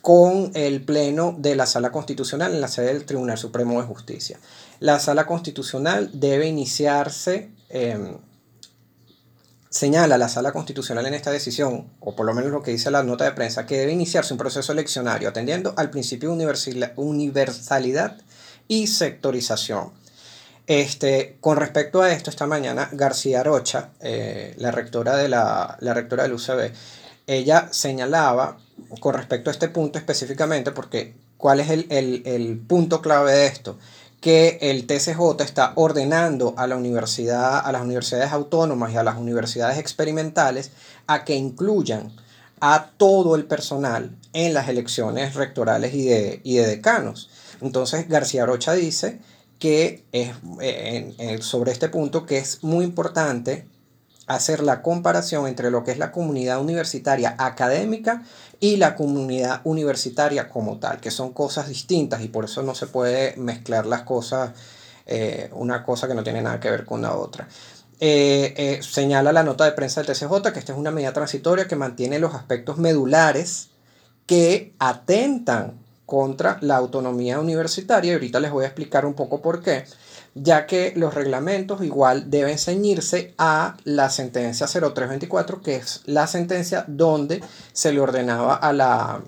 con 0.01 0.51
el 0.53 0.81
Pleno 0.83 1.35
de 1.37 1.55
la 1.55 1.65
Sala 1.65 1.91
Constitucional 1.91 2.53
en 2.53 2.61
la 2.61 2.69
sede 2.69 2.93
del 2.93 3.05
Tribunal 3.05 3.37
Supremo 3.37 3.81
de 3.81 3.87
Justicia. 3.87 4.39
La 4.79 4.99
Sala 4.99 5.25
Constitucional 5.25 6.09
debe 6.13 6.47
iniciarse, 6.47 7.51
em, 7.67 8.17
señala 9.69 10.17
la 10.17 10.29
Sala 10.29 10.53
Constitucional 10.53 11.05
en 11.05 11.15
esta 11.15 11.31
decisión, 11.31 11.89
o 11.99 12.15
por 12.15 12.25
lo 12.25 12.33
menos 12.33 12.51
lo 12.51 12.63
que 12.63 12.71
dice 12.71 12.89
la 12.89 13.03
nota 13.03 13.25
de 13.25 13.33
prensa, 13.33 13.65
que 13.65 13.77
debe 13.77 13.91
iniciarse 13.91 14.33
un 14.33 14.37
proceso 14.37 14.71
eleccionario 14.71 15.27
atendiendo 15.27 15.73
al 15.75 15.89
principio 15.89 16.33
de 16.33 16.93
universalidad 16.95 18.17
y 18.69 18.87
sectorización 18.87 19.98
este, 20.69 21.37
con 21.41 21.57
respecto 21.57 22.03
a 22.03 22.11
esto, 22.11 22.29
esta 22.29 22.45
mañana 22.45 22.89
García 22.91 23.41
Rocha, 23.41 23.89
eh, 24.01 24.53
la, 24.57 24.69
rectora 24.69 25.15
de 25.15 25.27
la, 25.27 25.75
rectora 25.81 26.21
del 26.21 26.33
UCB, 26.33 26.71
ella 27.25 27.69
señalaba 27.71 28.59
con 28.99 29.15
respecto 29.15 29.49
a 29.49 29.53
este 29.53 29.69
punto 29.69 29.97
específicamente, 29.97 30.71
porque 30.71 31.15
cuál 31.37 31.59
es 31.59 31.71
el, 31.71 32.63
punto 32.67 33.01
clave 33.01 33.31
de 33.31 33.47
esto, 33.47 33.79
que 34.21 34.59
el 34.61 34.85
TCJ 34.85 35.41
está 35.41 35.73
ordenando 35.73 36.53
a 36.55 36.67
la 36.67 36.75
universidad, 36.75 37.65
a 37.65 37.71
las 37.71 37.81
universidades 37.81 38.31
autónomas 38.31 38.93
y 38.93 38.97
a 38.97 39.03
las 39.03 39.17
universidades 39.17 39.79
experimentales 39.79 40.69
a 41.07 41.25
que 41.25 41.33
incluyan 41.33 42.11
a 42.61 42.91
todo 42.97 43.35
el 43.35 43.45
personal 43.45 44.15
en 44.33 44.53
las 44.53 44.69
elecciones 44.69 45.33
rectorales 45.33 45.95
y 45.95 46.05
de, 46.05 46.41
y 46.43 46.57
de 46.57 46.67
decanos. 46.67 47.31
Entonces 47.59 48.07
García 48.07 48.45
Rocha 48.45 48.73
dice 48.73 49.19
que 49.59 50.05
es 50.13 50.31
eh, 50.61 51.37
sobre 51.41 51.71
este 51.71 51.89
punto 51.89 52.25
que 52.25 52.37
es 52.37 52.63
muy 52.63 52.85
importante 52.85 53.67
hacer 54.25 54.61
la 54.61 54.81
comparación 54.81 55.47
entre 55.47 55.69
lo 55.69 55.83
que 55.83 55.91
es 55.91 55.97
la 55.97 56.11
comunidad 56.11 56.61
universitaria 56.61 57.35
académica 57.37 58.23
y 58.59 58.77
la 58.77 58.95
comunidad 58.95 59.61
universitaria 59.63 60.49
como 60.49 60.77
tal, 60.77 60.99
que 61.01 61.11
son 61.11 61.33
cosas 61.33 61.67
distintas 61.67 62.21
y 62.21 62.29
por 62.29 62.45
eso 62.45 62.61
no 62.61 62.75
se 62.75 62.87
puede 62.87 63.35
mezclar 63.37 63.85
las 63.85 64.03
cosas, 64.03 64.51
eh, 65.07 65.49
una 65.53 65.83
cosa 65.83 66.07
que 66.07 66.13
no 66.13 66.23
tiene 66.23 66.41
nada 66.41 66.59
que 66.59 66.69
ver 66.69 66.85
con 66.85 67.01
la 67.01 67.15
otra. 67.15 67.47
Eh, 67.99 68.79
señala 68.81 69.33
la 69.33 69.43
nota 69.43 69.65
de 69.65 69.73
prensa 69.73 70.01
del 70.01 70.15
TCJ 70.15 70.53
que 70.53 70.59
esta 70.59 70.71
es 70.71 70.77
una 70.77 70.91
medida 70.91 71.11
transitoria 71.11 71.67
que 71.67 71.75
mantiene 71.75 72.17
los 72.17 72.33
aspectos 72.33 72.77
medulares 72.77 73.69
que 74.25 74.73
atentan 74.79 75.73
contra 76.09 76.57
la 76.61 76.75
autonomía 76.75 77.39
universitaria 77.39 78.11
y 78.11 78.13
ahorita 78.15 78.39
les 78.39 78.51
voy 78.51 78.63
a 78.63 78.67
explicar 78.67 79.05
un 79.05 79.13
poco 79.13 79.43
por 79.43 79.61
qué, 79.61 79.85
ya 80.33 80.65
que 80.65 80.91
los 80.95 81.13
reglamentos 81.13 81.83
igual 81.83 82.31
deben 82.31 82.57
ceñirse 82.57 83.35
a 83.37 83.77
la 83.83 84.09
sentencia 84.09 84.65
0324, 84.65 85.61
que 85.61 85.75
es 85.75 86.01
la 86.05 86.25
sentencia 86.25 86.83
donde 86.87 87.43
se 87.73 87.93
le 87.93 87.99
ordenaba 87.99 88.55
a, 88.55 88.73
la, 88.73 89.21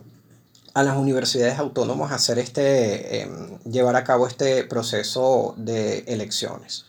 a 0.74 0.84
las 0.84 0.98
universidades 0.98 1.60
autónomas 1.60 2.12
hacer 2.12 2.40
este, 2.40 3.22
em, 3.22 3.60
llevar 3.60 3.96
a 3.96 4.04
cabo 4.04 4.26
este 4.26 4.64
proceso 4.64 5.54
de 5.58 6.00
elecciones. 6.08 6.86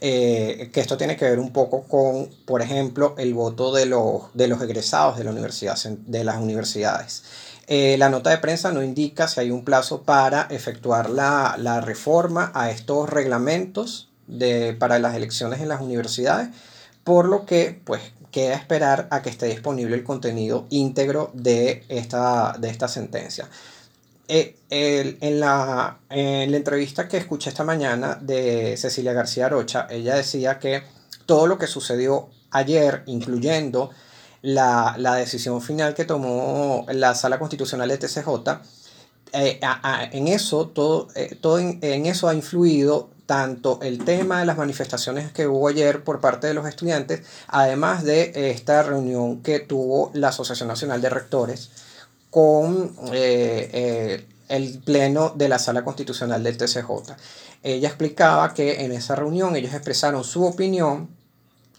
Eh, 0.00 0.70
que 0.72 0.80
esto 0.80 0.96
tiene 0.96 1.16
que 1.16 1.24
ver 1.24 1.40
un 1.40 1.52
poco 1.52 1.82
con, 1.82 2.30
por 2.46 2.62
ejemplo, 2.62 3.14
el 3.18 3.34
voto 3.34 3.74
de 3.74 3.84
los, 3.84 4.32
de 4.32 4.46
los 4.46 4.62
egresados 4.62 5.18
de, 5.18 5.24
las 5.24 6.36
universidades. 6.40 7.24
Eh, 7.70 7.98
la 7.98 8.08
nota 8.08 8.30
de 8.30 8.38
prensa 8.38 8.72
no 8.72 8.82
indica 8.82 9.28
si 9.28 9.40
hay 9.40 9.50
un 9.50 9.62
plazo 9.62 10.02
para 10.02 10.46
efectuar 10.48 11.10
la, 11.10 11.82
reforma 11.82 12.50
a 12.54 12.70
estos 12.70 13.10
reglamentos 13.10 14.08
de, 14.26 14.72
para 14.72 14.98
las 14.98 15.14
elecciones 15.14 15.60
en 15.60 15.68
las 15.68 15.82
universidades, 15.82 16.48
por 17.04 17.28
lo 17.28 17.44
que 17.44 17.78
pues 17.84 18.00
queda 18.30 18.54
esperar 18.54 19.06
a 19.10 19.20
que 19.20 19.28
esté 19.28 19.46
disponible 19.46 19.96
el 19.96 20.02
contenido 20.02 20.66
íntegro 20.70 21.30
de 21.34 21.84
esta, 21.90 22.56
de 22.58 22.70
esta 22.70 22.88
sentencia. 22.88 23.46
Eh, 24.28 24.56
en, 24.70 25.40
la, 25.40 25.98
en 26.08 26.50
la 26.50 26.56
entrevista 26.56 27.06
que 27.06 27.18
escuché 27.18 27.50
esta 27.50 27.64
mañana 27.64 28.18
de 28.20 28.78
Cecilia 28.78 29.12
García 29.12 29.48
Rocha, 29.50 29.86
ella 29.90 30.16
decía 30.16 30.58
que 30.58 30.84
todo 31.26 31.46
lo 31.46 31.58
que 31.58 31.66
sucedió 31.66 32.30
ayer, 32.50 33.02
incluyendo 33.06 33.90
la, 34.42 35.14
decisión 35.16 35.60
final 35.62 35.94
que 35.94 36.04
tomó 36.04 36.86
la 36.88 37.14
Sala 37.14 37.38
Constitucional 37.38 37.88
de 37.88 37.98
TCJ, 37.98 38.28
eh, 39.32 39.60
en 40.12 40.28
eso, 40.28 40.68
todo, 40.68 41.08
eh, 41.14 41.36
todo 41.40 41.58
en, 41.58 42.06
eso 42.06 42.28
ha 42.28 42.34
influido 42.34 43.10
tanto 43.26 43.78
el 43.82 44.04
tema 44.04 44.40
de 44.40 44.46
las 44.46 44.56
manifestaciones 44.56 45.32
que 45.32 45.46
hubo 45.46 45.68
ayer 45.68 46.02
por 46.02 46.20
parte 46.20 46.46
de 46.46 46.54
los 46.54 46.66
estudiantes, 46.66 47.22
además 47.46 48.04
de 48.04 48.50
esta 48.50 48.82
reunión 48.82 49.42
que 49.42 49.60
tuvo 49.60 50.10
la 50.14 50.28
Asociación 50.28 50.68
Nacional 50.68 51.02
de 51.02 51.10
Rectores 51.10 51.70
con 52.30 52.96
eh, 53.12 54.26
el 54.48 54.78
Pleno 54.78 55.34
de 55.36 55.48
la 55.48 55.58
Sala 55.58 55.84
Constitucional 55.84 56.42
del 56.42 56.56
TCJ. 56.56 56.88
Ella 57.62 57.88
explicaba 57.88 58.54
que 58.54 58.84
en 58.84 58.92
esa 58.92 59.14
reunión 59.14 59.56
ellos 59.56 59.74
expresaron 59.74 60.24
su 60.24 60.44
opinión 60.44 61.17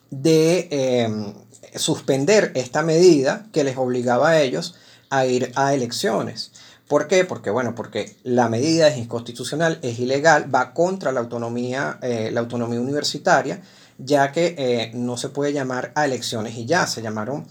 de 0.09 0.67
em, 0.71 1.33
suspender 1.75 2.51
esta 2.55 2.81
medida 2.81 3.47
que 3.51 3.63
les 3.63 3.77
obligaba 3.77 4.29
a 4.29 4.41
ellos 4.41 4.75
a 5.09 5.25
ir 5.25 5.51
a 5.55 5.73
elecciones. 5.73 6.51
¿Por 6.87 7.07
qué? 7.07 7.23
Porque, 7.23 7.51
bueno, 7.51 7.75
porque 7.75 8.15
la 8.23 8.49
medida 8.49 8.87
es 8.87 8.97
inconstitucional, 8.97 9.77
es 9.83 9.99
ilegal, 9.99 10.53
va 10.53 10.73
contra 10.73 11.11
la 11.11 11.19
autonomía, 11.19 11.99
eh, 12.01 12.31
la 12.33 12.39
autonomía 12.39 12.81
universitaria, 12.81 13.61
ya 13.99 14.31
que 14.31 14.55
eh, 14.57 14.91
no 14.95 15.15
se 15.15 15.29
puede 15.29 15.53
llamar 15.53 15.91
a 15.93 16.05
elecciones 16.05 16.55
y 16.55 16.65
ya, 16.65 16.87
se 16.87 17.03
llamaron 17.03 17.45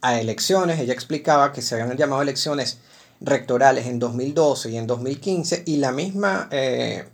a 0.00 0.18
elecciones. 0.18 0.80
Ella 0.80 0.94
explicaba 0.94 1.52
que 1.52 1.60
se 1.60 1.74
habían 1.74 1.98
llamado 1.98 2.22
elecciones 2.22 2.78
rectorales 3.20 3.86
en 3.86 3.98
2012 3.98 4.70
y 4.70 4.76
en 4.78 4.86
2015 4.86 5.64
y 5.66 5.76
la 5.76 5.92
misma, 5.92 6.48
eh, 6.50 7.04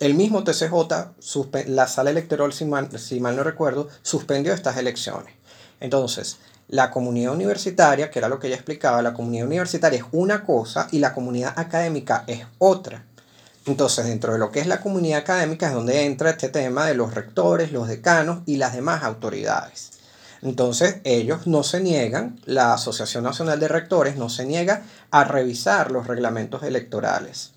el 0.00 0.14
mismo 0.14 0.44
TCJ, 0.44 0.72
la 1.66 1.88
sala 1.88 2.10
electoral, 2.10 2.52
si 2.52 2.64
mal 2.64 3.36
no 3.36 3.42
recuerdo, 3.42 3.88
suspendió 4.02 4.52
estas 4.52 4.76
elecciones. 4.76 5.34
Entonces, 5.80 6.38
la 6.68 6.90
comunidad 6.90 7.32
universitaria, 7.32 8.10
que 8.10 8.18
era 8.18 8.28
lo 8.28 8.38
que 8.38 8.48
ella 8.48 8.56
explicaba, 8.56 9.02
la 9.02 9.14
comunidad 9.14 9.46
universitaria 9.46 10.00
es 10.00 10.04
una 10.12 10.44
cosa 10.44 10.88
y 10.92 10.98
la 10.98 11.14
comunidad 11.14 11.54
académica 11.56 12.24
es 12.26 12.44
otra. 12.58 13.04
Entonces, 13.66 14.06
dentro 14.06 14.32
de 14.32 14.38
lo 14.38 14.50
que 14.50 14.60
es 14.60 14.66
la 14.66 14.80
comunidad 14.80 15.20
académica 15.20 15.68
es 15.68 15.74
donde 15.74 16.04
entra 16.04 16.30
este 16.30 16.48
tema 16.48 16.86
de 16.86 16.94
los 16.94 17.14
rectores, 17.14 17.72
los 17.72 17.88
decanos 17.88 18.40
y 18.46 18.56
las 18.56 18.74
demás 18.74 19.02
autoridades. 19.02 19.90
Entonces, 20.42 21.00
ellos 21.04 21.46
no 21.46 21.62
se 21.62 21.80
niegan, 21.80 22.40
la 22.44 22.72
Asociación 22.72 23.24
Nacional 23.24 23.58
de 23.58 23.68
Rectores 23.68 24.16
no 24.16 24.28
se 24.28 24.46
niega 24.46 24.84
a 25.10 25.24
revisar 25.24 25.90
los 25.90 26.06
reglamentos 26.06 26.62
electorales. 26.62 27.52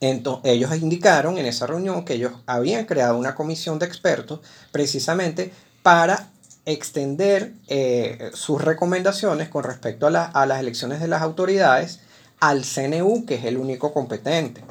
Entonces, 0.00 0.52
ellos 0.52 0.74
indicaron 0.76 1.38
en 1.38 1.46
esa 1.46 1.66
reunión 1.66 2.04
que 2.04 2.14
ellos 2.14 2.32
habían 2.46 2.84
creado 2.84 3.16
una 3.16 3.34
comisión 3.34 3.78
de 3.78 3.86
expertos 3.86 4.40
precisamente 4.70 5.52
para 5.82 6.28
extender 6.66 7.52
eh, 7.68 8.30
sus 8.34 8.60
recomendaciones 8.62 9.48
con 9.48 9.64
respecto 9.64 10.06
a, 10.08 10.46
las 10.46 10.60
elecciones 10.60 11.00
de 11.00 11.08
las 11.08 11.22
autoridades 11.22 12.00
al 12.40 12.64
CNU, 12.64 13.24
que 13.24 13.36
es 13.36 13.44
el 13.44 13.56
único 13.56 13.94
competente. 13.94 14.62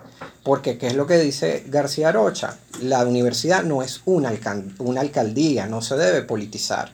Porque, 0.44 0.78
¿qué 0.78 0.88
es 0.88 0.96
lo 0.96 1.08
que 1.08 1.18
dice 1.18 1.64
García 1.68 2.12
Rocha? 2.12 2.58
La 2.82 3.04
universidad 3.06 3.64
no 3.64 3.82
es 3.82 4.02
una, 4.06 4.32
una 4.78 5.02
alcaldía, 5.02 5.66
no 5.66 5.82
se 5.82 5.96
debe 5.96 6.22
politizar. 6.22 6.92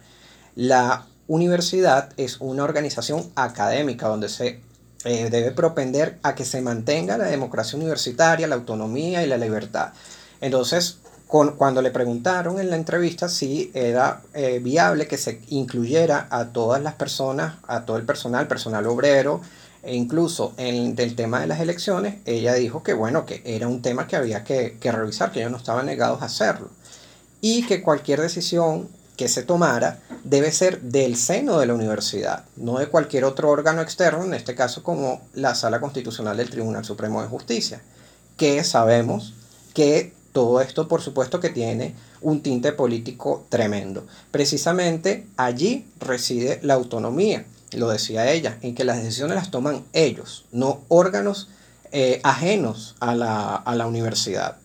La 0.56 1.06
universidad 1.28 2.14
es 2.16 2.40
una 2.40 2.64
organización 2.64 3.30
académica 3.36 4.08
donde 4.08 4.30
se 4.30 4.62
eh, 5.04 5.30
debe 5.30 5.52
propender 5.52 6.20
a 6.22 6.36
que 6.36 6.46
se 6.46 6.62
mantenga 6.62 7.18
la 7.18 7.26
democracia 7.26 7.78
universitaria, 7.78 8.48
la 8.48 8.56
autonomía 8.56 9.24
y 9.24 9.28
la 9.28 9.38
libertad. 9.38 9.94
Entonces, 10.42 10.98
cuando 11.28 11.82
le 11.82 11.92
preguntaron 11.92 12.60
en 12.60 12.70
la 12.70 12.76
entrevista 12.76 13.30
si 13.30 13.72
era 13.74 14.22
eh, 14.34 14.60
viable 14.62 15.08
que 15.08 15.18
se 15.18 15.42
incluyera 15.48 16.28
a 16.30 16.50
todas 16.50 16.82
las 16.82 16.96
personas, 16.96 17.56
a 17.68 17.86
todo 17.86 17.98
el 17.98 18.04
personal, 18.04 18.48
personal 18.48 18.86
obrero, 18.86 19.40
e 19.82 19.96
incluso 19.96 20.54
en 20.58 20.94
el 20.98 21.16
tema 21.16 21.40
de 21.40 21.48
las 21.48 21.62
elecciones, 21.62 22.16
ella 22.26 22.54
dijo 22.54 22.84
que 22.84 22.94
bueno, 22.94 23.26
que 23.26 23.42
era 23.46 23.68
un 23.68 23.82
tema 23.82 24.08
que 24.08 24.18
había 24.18 24.44
que, 24.44 24.78
que 24.80 24.92
revisar, 24.92 25.32
que 25.32 25.40
ellos 25.40 25.52
no 25.52 25.58
estaban 25.58 25.86
negados 25.86 26.22
a 26.22 26.26
hacerlo. 26.26 26.70
Y 27.40 27.66
que 27.66 27.82
cualquier 27.82 28.22
decisión 28.22 28.90
que 29.22 29.28
se 29.28 29.44
tomara 29.44 30.00
debe 30.24 30.52
ser 30.52 30.82
del 30.82 31.16
seno 31.16 31.60
de 31.60 31.68
la 31.68 31.76
universidad, 31.76 32.46
no 32.56 32.80
de 32.80 32.88
cualquier 32.88 33.24
otro 33.24 33.52
órgano 33.52 33.84
externo, 33.84 34.24
en 34.24 34.34
este 34.34 34.56
caso 34.56 34.82
como 34.82 35.22
la 35.36 35.54
Sala 35.54 35.80
Constitucional 35.80 36.38
del 36.38 36.50
Tribunal 36.50 36.84
Supremo 36.84 37.22
de 37.22 37.28
Justicia, 37.28 37.84
que 38.36 38.64
sabemos 38.64 39.36
que 39.76 40.12
todo 40.32 40.60
esto, 40.60 40.88
por 40.88 41.04
supuesto, 41.04 41.40
que 41.40 41.52
tiene 41.52 41.94
un 42.22 42.42
tinte 42.42 42.72
político 42.72 43.46
tremendo. 43.50 44.08
Precisamente 44.32 45.28
allí 45.38 45.86
reside 46.00 46.60
la 46.64 46.74
autonomía, 46.74 47.46
lo 47.74 47.90
decía 47.90 48.32
ella, 48.32 48.58
en 48.64 48.74
que 48.74 48.86
las 48.86 49.04
decisiones 49.04 49.36
las 49.36 49.52
toman 49.52 49.86
ellos, 49.94 50.46
no 50.52 50.82
órganos 50.88 51.48
eh, 51.92 52.22
ajenos 52.24 52.96
a 53.00 53.14
la, 53.14 53.86
universidad. 53.86 54.58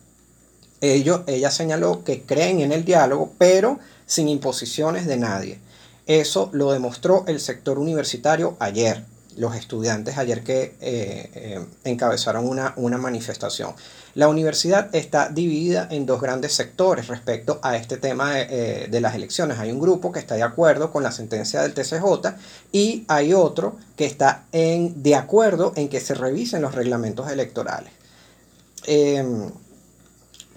Ellos, 0.81 1.21
ella 1.27 1.51
señaló 1.51 2.03
que 2.03 2.23
creen 2.23 2.61
en 2.61 2.71
el 2.71 2.85
diálogo, 2.85 3.33
pero 3.37 3.79
sin 4.07 4.27
imposiciones 4.27 5.05
de 5.05 5.17
nadie. 5.17 5.59
Eso 6.07 6.49
lo 6.53 6.71
demostró 6.71 7.25
el 7.27 7.39
sector 7.39 7.77
universitario 7.77 8.55
ayer, 8.59 9.03
los 9.35 9.55
estudiantes 9.55 10.17
ayer 10.17 10.41
que 10.41 10.75
eh, 10.79 11.29
eh, 11.35 11.65
encabezaron 11.83 12.47
una, 12.47 12.73
una 12.77 12.97
manifestación. 12.97 13.75
La 14.15 14.29
universidad 14.29 14.89
está 14.95 15.29
dividida 15.29 15.87
en 15.91 16.07
dos 16.07 16.19
grandes 16.19 16.53
sectores 16.53 17.07
respecto 17.07 17.59
a 17.61 17.75
este 17.75 17.97
tema 17.97 18.33
de, 18.33 18.87
de, 18.89 19.01
las 19.01 19.13
elecciones. 19.13 19.59
Hay 19.59 19.69
un 19.71 19.79
grupo 19.79 20.11
que 20.11 20.17
está 20.17 20.33
de 20.33 20.41
acuerdo 20.41 20.91
con 20.91 21.03
la 21.03 21.11
sentencia 21.11 21.61
del 21.61 21.75
TCJ 21.75 22.33
y 22.71 23.05
hay 23.07 23.33
otro 23.33 23.77
que 23.95 24.05
está 24.05 24.45
en, 24.53 25.03
de 25.03 25.13
acuerdo 25.13 25.73
en 25.75 25.87
que 25.87 25.99
se 25.99 26.15
revisen 26.15 26.63
los 26.63 26.73
reglamentos 26.73 27.29
electorales. 27.29 27.91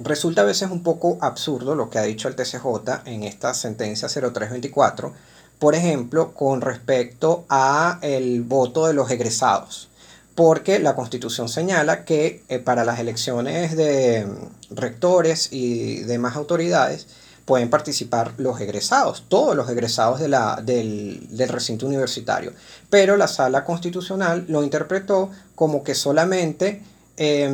Resulta 0.03 0.41
a 0.43 0.47
veces 0.47 0.71
un 0.71 0.83
poco 0.83 1.19
absurdo 1.21 1.75
lo 1.75 1.91
que 1.91 1.99
ha 1.99 2.03
dicho 2.03 2.27
el 2.29 2.35
TCJ 2.35 3.03
en 3.05 3.25
esta 3.25 3.53
sentencia 3.53 4.09
0324, 4.09 5.13
por 5.59 5.75
ejemplo, 5.75 6.33
con 6.33 6.63
respecto 6.63 7.45
a 7.51 7.99
el 8.01 8.43
voto 8.43 8.87
de 8.87 8.95
los 8.95 9.11
egresados, 9.11 9.91
porque 10.35 10.79
la 10.79 10.97
Constitución 10.97 11.51
señala 11.51 12.07
que 12.07 12.43
eh, 12.49 12.59
para 12.61 12.87
las 12.87 12.99
elecciones 12.99 13.77
de 13.77 14.25
mm, 14.25 14.75
rectores 14.75 15.53
y 15.53 15.97
demás 16.05 16.35
autoridades 16.35 17.07
pueden 17.45 17.69
participar 17.69 18.33
los 18.39 18.59
egresados, 18.59 19.25
todos 19.29 19.55
los 19.55 19.69
egresados 19.69 20.19
del, 20.19 21.29
del 21.29 21.49
recinto 21.51 21.87
universitario, 21.87 22.55
pero 22.89 23.19
la 23.19 23.29
sala 23.29 23.65
constitucional 23.67 24.47
lo 24.49 24.65
interpretó 24.65 25.31
como 25.55 25.85
que 25.85 25.95
solamente 25.95 26.83
eh, 27.19 27.51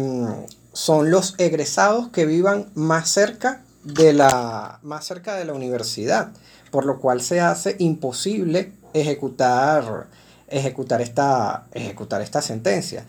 son 0.76 1.10
los 1.10 1.36
egresados 1.38 2.10
que 2.10 2.26
vivan 2.26 2.70
más 2.74 3.08
cerca 3.08 3.62
de 3.82 4.12
la, 4.12 4.78
más 4.82 5.06
cerca 5.06 5.34
de 5.34 5.46
la 5.46 5.54
universidad, 5.54 6.32
por 6.70 6.84
lo 6.84 7.00
cual 7.00 7.22
se 7.22 7.40
hace 7.40 7.76
imposible 7.78 8.72
ejecutar, 8.92 10.06
ejecutar, 10.48 11.00
esta, 11.00 11.66
ejecutar 11.72 12.20
esta 12.20 12.42
sentencia. 12.42 13.06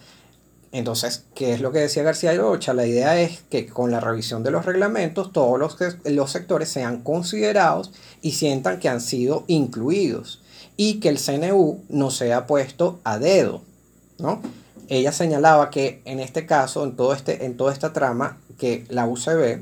Entonces, 0.72 1.26
¿qué 1.36 1.52
es 1.52 1.60
lo 1.60 1.74
que 1.74 1.80
decía 1.80 2.04
García 2.04 2.34
Rocha? 2.36 2.74
La 2.74 2.88
idea 2.88 3.20
es 3.20 3.42
que 3.50 3.66
con 3.68 3.92
la 3.92 4.00
revisión 4.00 4.44
de 4.44 4.52
los 4.52 4.64
reglamentos 4.64 5.34
todos 5.34 5.60
los, 5.60 5.76
los 6.06 6.32
sectores 6.32 6.70
sean 6.70 7.02
considerados 7.04 7.92
y 8.22 8.32
sientan 8.32 8.80
que 8.80 8.88
han 8.88 9.02
sido 9.02 9.44
incluidos 9.48 10.42
y 10.78 11.02
que 11.02 11.10
el 11.10 11.20
CNU 11.20 11.84
no 11.90 12.12
sea 12.12 12.48
puesto 12.48 13.02
a 13.04 13.20
dedo, 13.20 13.62
¿no? 14.20 14.42
Ella 14.89 15.12
señalaba 15.12 15.70
que 15.70 16.01
en 16.06 16.20
este 16.20 16.46
caso, 16.46 16.84
en, 16.84 16.96
todo 16.96 17.13
este, 17.13 17.46
en 17.46 17.58
toda 17.58 17.74
esta 17.74 17.94
trama, 17.94 18.38
que 18.58 18.86
la 18.89 19.06
UCB 19.06 19.62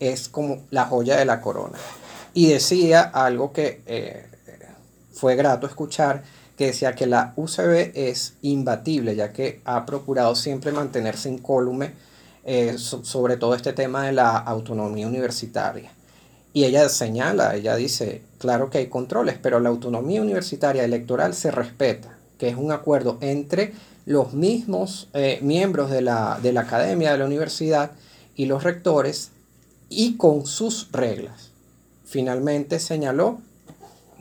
es 0.00 0.28
como 0.28 0.62
la 0.70 0.86
joya 0.86 1.16
de 1.16 1.24
la 1.24 1.40
corona. 1.40 1.78
Y 2.34 2.48
decía 2.48 3.02
algo 3.02 3.52
que 3.52 3.82
eh, 3.86 4.26
fue 5.12 5.36
grato 5.36 5.66
escuchar, 5.66 6.22
que 6.56 6.66
decía 6.66 6.94
que 6.94 7.06
la 7.06 7.32
UCB 7.36 7.92
es 7.94 8.34
imbatible, 8.42 9.16
ya 9.16 9.32
que 9.32 9.60
ha 9.64 9.86
procurado 9.86 10.34
siempre 10.34 10.72
mantenerse 10.72 11.30
incólume 11.30 11.92
eh, 12.44 12.76
sobre 12.78 13.36
todo 13.36 13.54
este 13.54 13.72
tema 13.72 14.06
de 14.06 14.12
la 14.12 14.36
autonomía 14.36 15.06
universitaria. 15.06 15.90
Y 16.52 16.64
ella 16.64 16.88
señala, 16.88 17.54
ella 17.54 17.76
dice, 17.76 18.22
claro 18.38 18.70
que 18.70 18.78
hay 18.78 18.86
controles, 18.88 19.38
pero 19.40 19.60
la 19.60 19.68
autonomía 19.68 20.20
universitaria 20.20 20.84
electoral 20.84 21.34
se 21.34 21.50
respeta, 21.50 22.18
que 22.38 22.48
es 22.48 22.56
un 22.56 22.72
acuerdo 22.72 23.18
entre 23.20 23.72
los 24.10 24.32
mismos 24.32 25.08
eh, 25.14 25.38
miembros 25.40 25.88
de 25.88 26.02
la, 26.02 26.40
de 26.42 26.52
la 26.52 26.62
academia, 26.62 27.12
de 27.12 27.18
la 27.18 27.26
universidad 27.26 27.92
y 28.34 28.46
los 28.46 28.64
rectores 28.64 29.30
y 29.88 30.16
con 30.16 30.46
sus 30.46 30.90
reglas. 30.90 31.50
Finalmente 32.04 32.80
señaló 32.80 33.38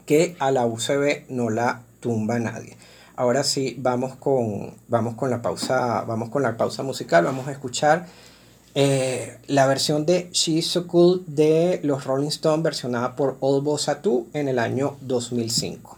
que 0.05 0.35
a 0.37 0.51
la 0.51 0.67
UCB 0.67 1.23
no 1.29 1.49
la 1.49 1.81
tumba 2.01 2.37
nadie. 2.37 2.77
Ahora 3.15 3.43
sí, 3.43 3.77
vamos 3.79 4.15
con, 4.15 4.75
vamos 4.89 5.15
con, 5.15 5.31
la, 5.31 5.41
pausa, 5.41 6.03
vamos 6.03 6.29
con 6.29 6.43
la 6.43 6.55
pausa 6.55 6.83
musical, 6.83 7.25
vamos 7.25 7.47
a 7.47 7.51
escuchar 7.51 8.05
eh, 8.75 9.39
la 9.47 9.65
versión 9.65 10.05
de 10.05 10.29
She's 10.31 10.67
So 10.67 10.85
Cool 10.85 11.23
de 11.25 11.79
los 11.81 12.03
Rolling 12.03 12.27
Stones 12.27 12.61
versionada 12.61 13.15
por 13.15 13.37
Old 13.39 13.63
Bossa 13.63 14.01
en 14.33 14.49
el 14.49 14.59
año 14.59 14.97
2005. 15.01 15.97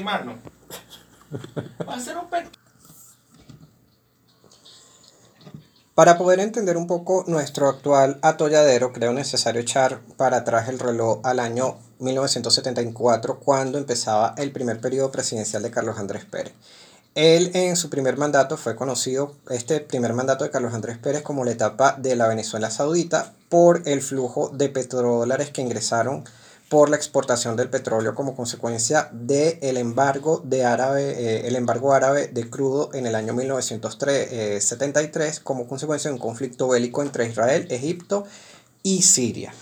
Mano. 0.00 0.38
Va 1.88 1.94
a 1.94 2.00
ser 2.00 2.16
un. 2.16 2.26
Para 5.94 6.16
poder 6.16 6.40
entender 6.40 6.76
un 6.76 6.86
poco 6.86 7.24
nuestro 7.26 7.68
actual 7.68 8.18
atolladero, 8.22 8.92
creo 8.92 9.12
necesario 9.12 9.60
echar 9.60 10.00
para 10.16 10.38
atrás 10.38 10.68
el 10.68 10.78
reloj 10.78 11.20
al 11.22 11.38
año 11.38 11.76
1974, 11.98 13.40
cuando 13.40 13.78
empezaba 13.78 14.34
el 14.38 14.52
primer 14.52 14.80
periodo 14.80 15.12
presidencial 15.12 15.62
de 15.62 15.70
Carlos 15.70 15.98
Andrés 15.98 16.24
Pérez. 16.24 16.54
Él 17.14 17.50
en 17.52 17.76
su 17.76 17.90
primer 17.90 18.16
mandato 18.16 18.56
fue 18.56 18.74
conocido, 18.74 19.36
este 19.50 19.80
primer 19.80 20.14
mandato 20.14 20.44
de 20.44 20.50
Carlos 20.50 20.72
Andrés 20.72 20.96
Pérez, 20.96 21.20
como 21.22 21.44
la 21.44 21.50
etapa 21.50 21.94
de 21.98 22.16
la 22.16 22.26
Venezuela 22.26 22.70
Saudita 22.70 23.34
por 23.50 23.82
el 23.86 24.00
flujo 24.00 24.48
de 24.48 24.70
petrodólares 24.70 25.50
que 25.50 25.60
ingresaron 25.60 26.24
por 26.72 26.88
la 26.88 26.96
exportación 26.96 27.54
del 27.54 27.68
petróleo 27.68 28.14
como 28.14 28.34
consecuencia 28.34 29.10
del 29.12 29.76
embargo, 29.76 30.40
de 30.42 30.64
árabe, 30.64 31.16
eh, 31.18 31.54
embargo 31.54 31.92
árabe 31.92 32.28
de 32.28 32.48
crudo 32.48 32.88
en 32.94 33.04
el 33.04 33.14
año 33.14 33.34
1973 33.34 35.36
eh, 35.36 35.40
como 35.44 35.68
consecuencia 35.68 36.08
de 36.08 36.14
un 36.14 36.18
conflicto 36.18 36.68
bélico 36.68 37.02
entre 37.02 37.28
Israel, 37.28 37.66
Egipto 37.68 38.24
y 38.82 39.02
Siria. 39.02 39.52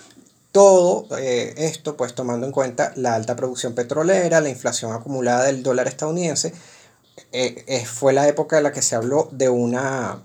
Todo 0.53 1.09
eh, 1.19 1.53
esto 1.57 1.97
pues 1.97 2.15
tomando 2.15 2.47
en 2.47 2.53
cuenta 2.53 2.93
la 2.95 3.17
alta 3.17 3.35
producción 3.35 3.75
petrolera, 3.75 4.41
la 4.41 4.49
inflación 4.49 4.93
acumulada 4.93 5.47
del 5.47 5.65
dólar 5.65 5.89
estadounidense, 5.89 6.55
fue 7.87 8.13
la 8.13 8.29
época 8.29 8.59
en 8.59 8.63
la 8.63 8.71
que 8.71 8.83
se 8.83 8.95
habló 8.95 9.29
de 9.33 9.49
una 9.49 10.23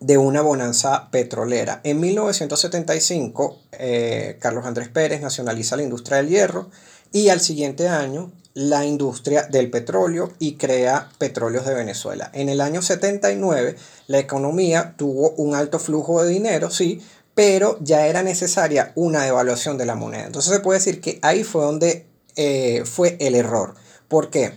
de 0.00 0.18
una 0.18 0.42
bonanza 0.42 1.10
petrolera. 1.10 1.80
En 1.84 2.00
1975, 2.00 3.58
eh, 3.72 4.36
Carlos 4.40 4.66
Andrés 4.66 4.88
Pérez 4.88 5.20
nacionaliza 5.20 5.76
la 5.76 5.82
industria 5.82 6.18
del 6.18 6.28
hierro 6.28 6.70
y 7.12 7.28
al 7.28 7.40
siguiente 7.40 7.88
año 7.88 8.32
la 8.54 8.86
industria 8.86 9.42
del 9.42 9.70
petróleo 9.70 10.32
y 10.38 10.54
crea 10.56 11.10
Petróleos 11.18 11.66
de 11.66 11.74
Venezuela. 11.74 12.30
En 12.32 12.48
el 12.48 12.60
año 12.60 12.80
79 12.80 13.76
la 14.06 14.18
economía 14.18 14.94
tuvo 14.96 15.30
un 15.32 15.54
alto 15.54 15.78
flujo 15.78 16.22
de 16.22 16.30
dinero, 16.30 16.70
sí, 16.70 17.02
pero 17.34 17.76
ya 17.82 18.06
era 18.06 18.22
necesaria 18.22 18.92
una 18.94 19.24
devaluación 19.24 19.76
de 19.76 19.84
la 19.84 19.94
moneda. 19.94 20.24
Entonces 20.24 20.54
se 20.54 20.60
puede 20.60 20.78
decir 20.78 21.02
que 21.02 21.18
ahí 21.20 21.44
fue 21.44 21.64
donde 21.64 22.06
eh, 22.34 22.82
fue 22.86 23.18
el 23.20 23.34
error. 23.34 23.74
¿Por 24.08 24.30
qué? 24.30 24.54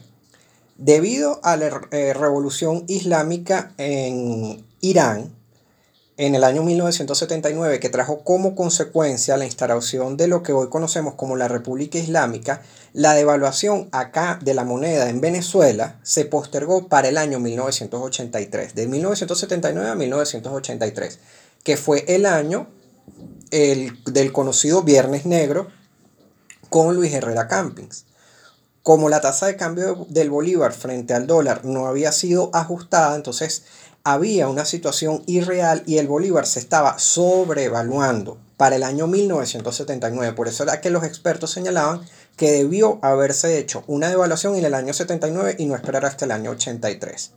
Debido 0.77 1.41
a 1.43 1.57
la 1.57 1.81
eh, 1.91 2.13
revolución 2.13 2.85
islámica 2.87 3.73
en 3.77 4.65
Irán, 4.81 5.35
en 6.19 6.35
el 6.35 6.43
año 6.43 6.63
1979, 6.63 7.79
que 7.79 7.87
trajo 7.87 8.25
como 8.25 8.53
consecuencia 8.53 9.37
la 9.37 9.45
instauración 9.45 10.17
de 10.17 10.27
lo 10.27 10.43
que 10.43 10.51
hoy 10.51 10.67
conocemos 10.67 11.13
como 11.15 11.37
la 11.37 11.47
República 11.47 11.97
Islámica, 11.97 12.61
la 12.91 13.13
devaluación 13.13 13.87
acá 13.93 14.37
de 14.41 14.53
la 14.53 14.65
moneda 14.65 15.09
en 15.09 15.21
Venezuela 15.21 15.97
se 16.03 16.25
postergó 16.25 16.89
para 16.89 17.07
el 17.07 17.17
año 17.17 17.39
1983, 17.39 18.75
de 18.75 18.87
1979 18.87 19.89
a 19.89 19.95
1983, 19.95 21.19
que 21.63 21.77
fue 21.77 22.03
el 22.09 22.25
año 22.25 22.67
el, 23.51 24.03
del 24.03 24.33
conocido 24.33 24.83
Viernes 24.83 25.25
Negro 25.25 25.67
con 26.69 26.95
Luis 26.95 27.13
Herrera 27.13 27.47
Campings. 27.47 28.05
Como 28.83 29.09
la 29.09 29.21
tasa 29.21 29.45
de 29.47 29.55
cambio 29.55 30.05
del 30.09 30.29
bolívar 30.29 30.73
frente 30.73 31.13
al 31.13 31.27
dólar 31.27 31.65
no 31.65 31.85
había 31.85 32.11
sido 32.11 32.49
ajustada, 32.53 33.15
entonces 33.15 33.63
había 34.13 34.47
una 34.47 34.65
situación 34.65 35.23
irreal 35.25 35.83
y 35.85 35.97
el 35.97 36.07
bolívar 36.07 36.45
se 36.45 36.59
estaba 36.59 36.97
sobrevaluando 36.99 38.37
para 38.57 38.75
el 38.75 38.83
año 38.83 39.07
1979. 39.07 40.33
Por 40.33 40.47
eso 40.47 40.63
era 40.63 40.81
que 40.81 40.89
los 40.89 41.03
expertos 41.03 41.51
señalaban 41.51 42.01
que 42.35 42.51
debió 42.51 42.99
haberse 43.01 43.57
hecho 43.57 43.83
una 43.87 44.09
devaluación 44.09 44.55
en 44.55 44.65
el 44.65 44.73
año 44.73 44.93
79 44.93 45.55
y 45.59 45.65
no 45.65 45.75
esperar 45.75 46.05
hasta 46.05 46.25
el 46.25 46.31
año 46.31 46.51
83. 46.51 47.31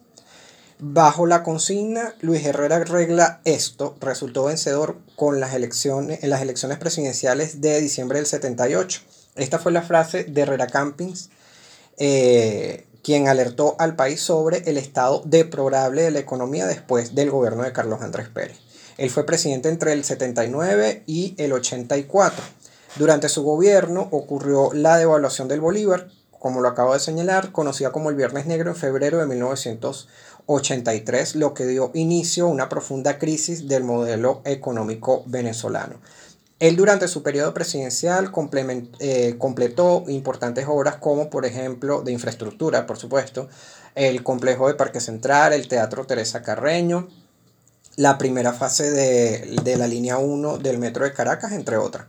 Bajo 0.78 1.26
la 1.26 1.42
consigna, 1.44 2.14
Luis 2.20 2.44
Herrera 2.44 2.76
arregla 2.76 3.40
esto, 3.44 3.96
resultó 4.00 4.44
vencedor 4.44 4.98
con 5.14 5.38
las 5.38 5.54
elecciones, 5.54 6.24
en 6.24 6.30
las 6.30 6.42
elecciones 6.42 6.78
presidenciales 6.78 7.60
de 7.60 7.80
diciembre 7.80 8.18
del 8.18 8.26
78. 8.26 9.00
Esta 9.36 9.58
fue 9.58 9.70
la 9.70 9.82
frase 9.82 10.24
de 10.24 10.40
Herrera 10.40 10.66
Campings, 10.66 11.30
eh, 11.98 12.86
quien 13.02 13.28
alertó 13.28 13.76
al 13.78 13.96
país 13.96 14.20
sobre 14.20 14.58
el 14.70 14.78
estado 14.78 15.22
deplorable 15.24 16.02
de 16.02 16.10
la 16.10 16.18
economía 16.18 16.66
después 16.66 17.14
del 17.14 17.30
gobierno 17.30 17.62
de 17.62 17.72
Carlos 17.72 18.02
Andrés 18.02 18.28
Pérez. 18.28 18.58
Él 18.98 19.10
fue 19.10 19.26
presidente 19.26 19.68
entre 19.68 19.92
el 19.92 20.04
79 20.04 21.04
y 21.06 21.34
el 21.38 21.52
84. 21.52 22.42
Durante 22.96 23.28
su 23.28 23.42
gobierno 23.42 24.08
ocurrió 24.10 24.70
la 24.72 24.98
devaluación 24.98 25.48
del 25.48 25.60
bolívar 25.60 26.08
como 26.42 26.60
lo 26.60 26.68
acabo 26.68 26.92
de 26.92 26.98
señalar, 26.98 27.52
conocida 27.52 27.92
como 27.92 28.10
el 28.10 28.16
Viernes 28.16 28.46
Negro 28.46 28.70
en 28.70 28.76
febrero 28.76 29.18
de 29.18 29.26
1983, 29.26 31.36
lo 31.36 31.54
que 31.54 31.66
dio 31.66 31.92
inicio 31.94 32.46
a 32.46 32.48
una 32.48 32.68
profunda 32.68 33.20
crisis 33.20 33.68
del 33.68 33.84
modelo 33.84 34.42
económico 34.44 35.22
venezolano. 35.26 36.00
Él 36.62 36.76
durante 36.76 37.08
su 37.08 37.24
periodo 37.24 37.52
presidencial 37.52 38.30
eh, 39.00 39.34
completó 39.36 40.04
importantes 40.06 40.64
obras 40.68 40.94
como 40.94 41.28
por 41.28 41.44
ejemplo 41.44 42.02
de 42.02 42.12
infraestructura, 42.12 42.86
por 42.86 42.98
supuesto, 42.98 43.48
el 43.96 44.22
complejo 44.22 44.68
de 44.68 44.74
Parque 44.74 45.00
Central, 45.00 45.54
el 45.54 45.66
Teatro 45.66 46.06
Teresa 46.06 46.40
Carreño, 46.42 47.08
la 47.96 48.16
primera 48.16 48.52
fase 48.52 48.92
de, 48.92 49.56
de 49.64 49.76
la 49.76 49.88
línea 49.88 50.18
1 50.18 50.58
del 50.58 50.78
Metro 50.78 51.04
de 51.04 51.12
Caracas, 51.12 51.50
entre 51.50 51.78
otras. 51.78 52.06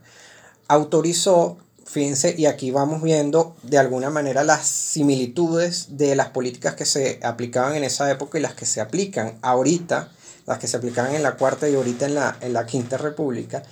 Autorizó 0.67 1.57
Fíjense, 1.85 2.35
y 2.37 2.45
aquí 2.45 2.69
vamos 2.69 3.01
viendo 3.01 3.55
de 3.63 3.79
alguna 3.79 4.11
manera 4.11 4.43
las 4.43 4.67
similitudes 4.67 5.97
de 5.97 6.15
las 6.15 6.29
políticas 6.29 6.75
que 6.75 6.85
se 6.85 7.19
aplicaban 7.23 7.75
en 7.75 7.83
esa 7.83 8.09
época 8.11 8.37
y 8.37 8.41
las 8.41 8.53
que 8.53 8.65
se 8.65 8.81
aplican 8.81 9.37
ahorita, 9.41 10.09
las 10.45 10.59
que 10.59 10.67
se 10.67 10.77
aplicaban 10.77 11.15
en 11.15 11.23
la 11.23 11.37
cuarta 11.37 11.67
y 11.67 11.75
ahorita 11.75 12.05
en 12.05 12.15
la, 12.15 12.37
en 12.41 12.53
la 12.53 12.65
quinta 12.65 12.97
república. 12.97 13.63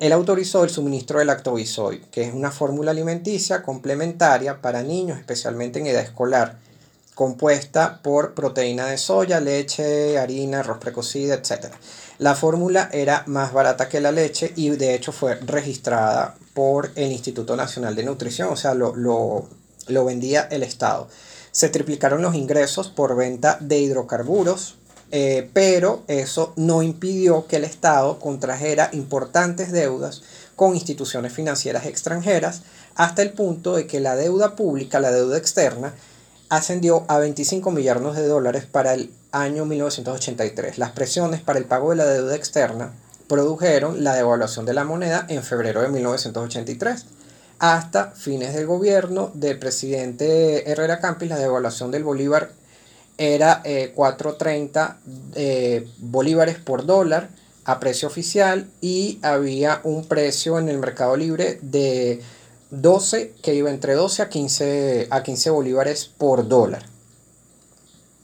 Él 0.00 0.12
autorizó 0.12 0.64
el 0.64 0.70
suministro 0.70 1.18
del 1.18 1.28
lactobisoid, 1.28 2.02
que 2.10 2.22
es 2.22 2.34
una 2.34 2.50
fórmula 2.50 2.90
alimenticia 2.90 3.62
complementaria 3.62 4.60
para 4.60 4.82
niños, 4.82 5.18
especialmente 5.18 5.78
en 5.78 5.86
edad 5.86 6.02
escolar, 6.02 6.58
compuesta 7.14 8.02
por 8.02 8.34
proteína 8.34 8.86
de 8.86 8.98
soya, 8.98 9.40
leche, 9.40 10.18
harina, 10.18 10.60
arroz 10.60 10.76
precocido, 10.78 11.34
etc. 11.34 11.72
La 12.18 12.34
fórmula 12.34 12.90
era 12.92 13.24
más 13.26 13.54
barata 13.54 13.88
que 13.88 14.02
la 14.02 14.12
leche 14.12 14.52
y 14.54 14.68
de 14.68 14.94
hecho 14.94 15.12
fue 15.12 15.36
registrada 15.36 16.34
por 16.52 16.90
el 16.94 17.12
Instituto 17.12 17.56
Nacional 17.56 17.96
de 17.96 18.04
Nutrición, 18.04 18.50
o 18.50 18.56
sea, 18.56 18.74
lo, 18.74 18.94
lo, 18.94 20.04
vendía 20.04 20.48
el 20.50 20.62
Estado. 20.62 21.08
Se 21.52 21.70
triplicaron 21.70 22.20
los 22.20 22.34
ingresos 22.34 22.88
por 22.88 23.16
venta 23.16 23.56
de 23.60 23.78
hidrocarburos, 23.78 24.76
eh, 25.12 25.48
pero 25.52 26.02
eso 26.08 26.52
no 26.56 26.82
impidió 26.82 27.46
que 27.46 27.56
el 27.56 27.64
Estado 27.64 28.18
contrajera 28.18 28.90
importantes 28.92 29.72
deudas 29.72 30.22
con 30.56 30.74
instituciones 30.74 31.32
financieras 31.32 31.86
extranjeras, 31.86 32.62
hasta 32.94 33.22
el 33.22 33.32
punto 33.32 33.76
de 33.76 33.86
que 33.86 34.00
la 34.00 34.16
deuda 34.16 34.56
pública, 34.56 35.00
la 35.00 35.12
deuda 35.12 35.36
externa, 35.36 35.94
ascendió 36.48 37.04
a 37.08 37.18
25 37.18 37.70
millones 37.70 38.16
de 38.16 38.26
dólares 38.26 38.64
para 38.64 38.94
el 38.94 39.12
año 39.32 39.64
1983. 39.66 40.78
Las 40.78 40.92
presiones 40.92 41.40
para 41.40 41.58
el 41.58 41.66
pago 41.66 41.90
de 41.90 41.96
la 41.96 42.06
deuda 42.06 42.34
externa 42.34 42.92
produjeron 43.28 44.02
la 44.04 44.14
devaluación 44.14 44.64
de 44.64 44.74
la 44.74 44.84
moneda 44.84 45.26
en 45.28 45.42
febrero 45.42 45.82
de 45.82 45.88
1983. 45.88 47.06
Hasta 47.58 48.10
fines 48.12 48.54
del 48.54 48.66
gobierno 48.66 49.30
del 49.34 49.58
presidente 49.58 50.70
Herrera 50.70 51.00
Campos, 51.00 51.28
la 51.28 51.38
devaluación 51.38 51.90
del 51.90 52.04
bolívar 52.04 52.50
era 53.18 53.62
4.30 53.62 54.96
eh, 54.96 54.96
eh, 55.34 55.88
bolívares 55.98 56.58
por 56.58 56.84
dólar 56.86 57.28
a 57.64 57.80
precio 57.80 58.08
oficial 58.08 58.68
y 58.80 59.18
había 59.22 59.80
un 59.84 60.06
precio 60.06 60.58
en 60.58 60.68
el 60.68 60.78
mercado 60.78 61.16
libre 61.16 61.58
de 61.62 62.22
12 62.70 63.34
que 63.42 63.54
iba 63.54 63.70
entre 63.70 63.94
12 63.94 64.22
a 64.22 64.28
15, 64.28 65.08
a 65.10 65.22
15 65.22 65.50
bolívares 65.50 66.04
por 66.06 66.46
dólar. 66.46 66.84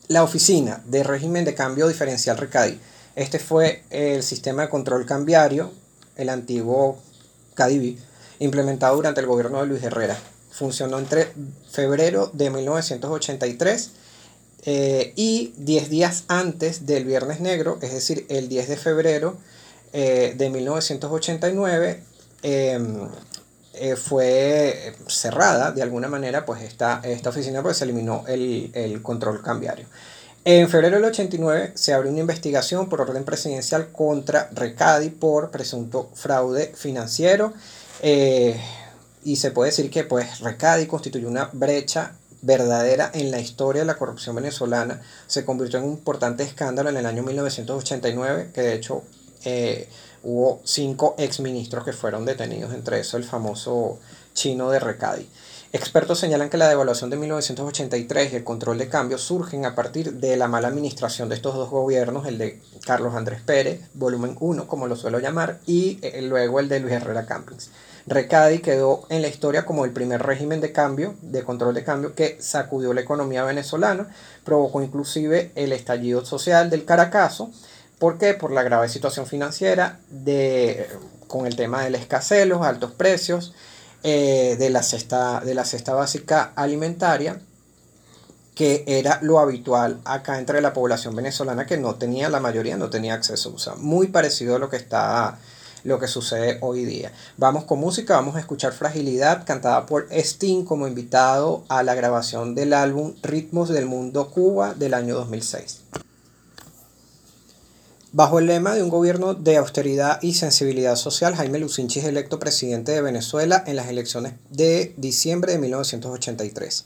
La 0.09 0.23
oficina 0.23 0.83
de 0.87 1.03
régimen 1.03 1.45
de 1.45 1.55
cambio 1.55 1.89
diferencial 1.89 2.37
RECADI 2.37 2.79
este 3.15 3.39
fue 3.39 3.83
el 3.91 4.23
sistema 4.23 4.63
de 4.63 4.69
control 4.71 5.05
cambiario, 5.05 5.71
el 6.17 6.31
antiguo 6.31 6.99
CADIBI, 7.55 7.99
implementado 8.39 8.97
durante 8.97 9.21
el 9.21 9.27
gobierno 9.27 9.61
de 9.61 9.67
Luis 9.67 9.83
Herrera. 9.83 10.17
Funcionó 10.51 10.99
entre 10.99 11.29
febrero 11.71 12.31
de 12.33 12.51
1983 12.51 13.91
eh, 14.65 15.13
y 15.17 15.55
10 15.57 15.91
días 15.91 16.25
antes 16.29 16.87
del 16.87 17.05
Viernes 17.05 17.41
Negro, 17.41 17.79
es 17.83 17.93
decir, 17.93 18.27
el 18.29 18.49
10 18.49 18.69
de 18.69 18.77
febrero 18.77 19.37
eh, 19.93 20.35
de 20.37 20.51
1989, 20.51 22.03
em, 22.43 23.09
eh, 23.75 23.97
fue 23.97 24.95
cerrada 25.09 25.73
de 25.73 25.83
alguna 25.83 26.07
manera 26.07 26.45
pues 26.45 26.63
esta, 26.63 27.01
esta 27.03 27.31
oficina 27.31 27.63
porque 27.63 27.75
se 27.75 27.85
eliminó 27.85 28.25
el, 28.29 28.71
el 28.75 29.03
control 29.03 29.43
cambiario. 29.43 29.87
En 30.45 30.69
febrero 30.69 30.97
del 30.97 31.07
89 31.07 31.73
se 31.75 31.93
abrió 31.93 32.11
una 32.13 32.21
investigación 32.21 32.89
por 32.89 33.01
orden 33.01 33.25
presidencial 33.25 33.89
contra 33.91 34.49
Recadi 34.53 35.11
por 35.11 35.51
presunto 35.51 36.11
fraude 36.15 36.73
financiero 36.75 37.53
y 39.25 39.37
se 39.37 39.53
puede 39.53 39.71
decir 39.71 39.89
que 39.89 40.03
pues 40.03 40.41
Recadi 40.41 40.87
constituyó 40.87 41.29
una 41.29 41.49
brecha 41.53 42.13
verdadera 42.43 43.11
en 43.15 43.31
la 43.31 43.41
historia 43.41 43.83
de 43.83 43.87
la 43.87 43.97
corrupción 43.97 44.37
venezolana. 44.37 45.01
Se 45.27 45.45
convirtió 45.45 45.79
en 45.79 45.87
un 45.87 45.93
importante 45.93 46.43
escándalo 46.43 46.91
en 46.91 46.97
el 46.99 47.07
año 47.07 47.23
1989 47.23 48.51
que 48.53 48.61
de 48.61 48.75
hecho 48.75 49.03
eh, 49.45 49.89
hubo 50.23 50.61
cinco 50.65 51.15
exministros 51.19 51.85
que 51.85 51.93
fueron 51.93 52.25
detenidos, 52.25 52.75
entre 52.75 53.01
eso 53.01 53.17
el 53.17 53.25
famoso 53.25 53.99
chino 54.35 54.71
de 54.71 54.79
Recadi. 54.79 55.29
Expertos 55.75 56.19
señalan 56.19 56.51
que 56.51 56.59
la 56.59 56.69
devaluación 56.69 57.09
de 57.09 57.17
1983 57.17 58.33
y 58.33 58.37
el 58.37 58.45
control 58.45 58.77
de 58.77 58.91
cambio 58.91 59.17
surgen 59.17 59.65
a 59.65 59.75
partir 59.75 60.13
de 60.15 60.37
la 60.37 60.47
mala 60.47 60.69
administración 60.69 61.31
de 61.31 61.35
estos 61.35 61.55
dos 61.55 61.71
gobiernos, 61.71 62.27
el 62.27 62.37
de 62.37 62.61
Carlos 62.85 63.15
Andrés 63.15 63.41
Pérez, 63.41 63.81
volumen 63.95 64.37
1, 64.39 64.67
como 64.67 64.87
lo 64.87 64.97
suelo 64.97 65.19
llamar, 65.19 65.61
y 65.65 65.99
eh, 66.03 66.21
luego 66.21 66.61
el 66.61 66.69
de 66.69 66.81
Luis 66.81 66.93
Herrera 66.93 67.25
Campins. 67.25 67.71
Recadi 68.07 68.59
quedó 68.59 69.07
en 69.09 69.23
la 69.23 69.29
historia 69.29 69.65
como 69.65 69.85
el 69.85 69.93
primer 69.93 70.23
régimen 70.23 70.61
de 70.61 70.73
cambio, 70.73 71.15
de 71.23 71.45
control 71.45 71.75
de 71.75 71.85
cambio, 71.85 72.15
que 72.15 72.37
sacudió 72.41 72.93
la 72.95 73.01
economía 73.01 73.45
venezolana, 73.45 74.09
provocó 74.45 74.83
inclusive 74.83 75.53
el 75.55 75.73
estallido 75.73 76.25
social 76.25 76.69
del 76.69 76.85
Caracazo. 76.85 77.51
¿Por 77.99 78.19
qué? 78.19 78.35
Por 78.35 78.51
la 78.51 78.65
grave 78.65 78.89
situación 78.89 79.27
financiera 79.27 80.01
de, 80.11 80.89
con 81.29 81.47
el 81.47 81.55
tema 81.55 81.85
de 81.85 81.91
la 81.91 81.99
escasez, 81.99 82.47
los 82.47 82.63
altos 82.63 82.91
precios, 82.93 83.55
eh, 84.03 84.57
de, 84.59 84.71
la 84.71 84.83
cesta, 84.83 85.41
de 85.41 85.55
la 85.55 85.65
cesta 85.65 85.95
básica 85.95 86.53
alimentaria, 86.57 87.41
que 88.57 88.85
era 88.87 89.21
lo 89.23 89.39
habitual 89.39 90.01
acá 90.05 90.41
entre 90.41 90.61
la 90.61 90.73
población 90.73 91.15
venezolana 91.15 91.67
que 91.67 91.79
no 91.79 91.95
tenía, 91.95 92.29
la 92.29 92.41
mayoría 92.41 92.77
no 92.77 92.91
tenía 92.91 93.15
acceso. 93.15 93.53
O 93.55 93.59
sea, 93.59 93.77
muy 93.77 94.09
parecido 94.09 94.57
a 94.57 94.59
lo 94.59 94.69
que 94.69 94.77
está 94.77 95.39
lo 95.85 95.99
que 95.99 96.09
sucede 96.09 96.59
hoy 96.61 96.85
día. 96.85 97.13
Vamos 97.37 97.65
con 97.65 97.79
música, 97.79 98.17
vamos 98.17 98.37
a 98.37 98.41
escuchar 98.41 98.73
Fragilidad, 98.73 99.45
cantada 99.45 99.87
por 99.87 100.09
Sting 100.11 100.65
como 100.65 100.87
invitado 100.87 101.65
a 101.69 101.83
la 101.83 101.95
grabación 101.95 102.55
del 102.55 102.73
álbum 102.73 103.15
Ritmos 103.23 103.69
del 103.69 103.87
Mundo 103.87 104.31
Cuba 104.31 104.75
del 104.75 104.95
año 104.95 105.15
2006. 105.15 105.81
Bajo 108.15 108.39
el 108.39 108.45
lema 108.45 108.75
de 108.75 108.83
un 108.83 108.91
gobierno 108.91 109.33
de 109.33 109.57
austeridad 109.57 110.21
y 110.21 110.35
sensibilidad 110.35 110.97
social, 110.97 111.35
Jaime 111.35 111.59
Lucinchi 111.59 112.01
es 112.01 112.05
electo 112.05 112.39
presidente 112.39 112.93
de 112.93 113.01
Venezuela 113.01 113.65
en 113.67 113.75
las 113.75 113.89
elecciones 113.89 114.35
de 114.51 114.93
diciembre 114.99 115.53
de 115.53 115.59
1983. 115.59 116.85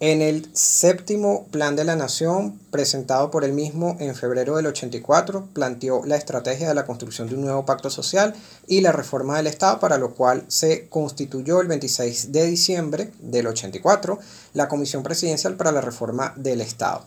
En 0.00 0.22
el 0.22 0.48
séptimo 0.54 1.46
Plan 1.52 1.76
de 1.76 1.84
la 1.84 1.94
Nación, 1.94 2.58
presentado 2.72 3.30
por 3.30 3.44
él 3.44 3.52
mismo 3.52 3.96
en 4.00 4.16
febrero 4.16 4.56
del 4.56 4.66
84, 4.66 5.50
planteó 5.52 6.04
la 6.04 6.16
estrategia 6.16 6.66
de 6.66 6.74
la 6.74 6.84
construcción 6.84 7.28
de 7.28 7.36
un 7.36 7.42
nuevo 7.42 7.64
pacto 7.64 7.90
social 7.90 8.34
y 8.66 8.80
la 8.80 8.90
reforma 8.90 9.36
del 9.36 9.46
Estado, 9.46 9.78
para 9.78 9.96
lo 9.96 10.14
cual 10.16 10.44
se 10.48 10.88
constituyó 10.88 11.60
el 11.60 11.68
26 11.68 12.32
de 12.32 12.44
diciembre 12.44 13.12
del 13.20 13.46
84 13.46 14.18
la 14.54 14.66
Comisión 14.66 15.04
Presidencial 15.04 15.54
para 15.54 15.70
la 15.70 15.80
Reforma 15.80 16.34
del 16.36 16.60
Estado. 16.60 17.04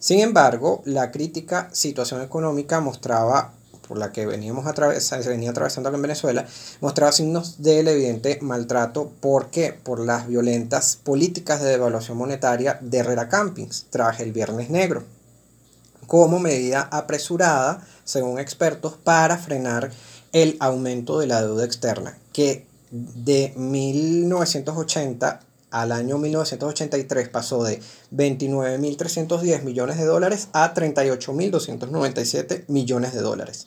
Sin 0.00 0.18
embargo, 0.18 0.82
la 0.86 1.12
crítica 1.12 1.68
situación 1.72 2.20
económica 2.22 2.80
mostraba 2.80 3.52
por 3.88 3.98
la 3.98 4.12
que 4.12 4.26
veníamos 4.26 4.66
se 4.98 5.28
venía 5.28 5.50
atravesando 5.50 5.88
en 5.88 6.02
Venezuela, 6.02 6.46
mostraba 6.80 7.10
signos 7.10 7.62
del 7.62 7.88
evidente 7.88 8.38
maltrato. 8.42 9.10
¿Por 9.20 9.50
qué? 9.50 9.72
Por 9.72 10.00
las 10.00 10.28
violentas 10.28 10.98
políticas 11.02 11.62
de 11.62 11.70
devaluación 11.70 12.18
monetaria 12.18 12.78
de 12.82 12.98
Herrera 12.98 13.28
Campings 13.28 13.86
tras 13.90 14.20
el 14.20 14.32
Viernes 14.32 14.68
Negro, 14.70 15.04
como 16.06 16.38
medida 16.38 16.82
apresurada, 16.92 17.82
según 18.04 18.38
expertos, 18.38 18.94
para 19.02 19.38
frenar 19.38 19.90
el 20.32 20.56
aumento 20.60 21.18
de 21.18 21.26
la 21.26 21.40
deuda 21.40 21.64
externa, 21.64 22.18
que 22.32 22.66
de 22.90 23.54
1980 23.56 25.40
al 25.70 25.92
año 25.92 26.18
1983 26.18 27.28
pasó 27.28 27.62
de 27.64 27.80
29.310 28.12 29.62
millones 29.62 29.98
de 29.98 30.04
dólares 30.04 30.48
a 30.52 30.72
38.297 30.74 32.64
millones 32.68 33.12
de 33.12 33.20
dólares. 33.20 33.66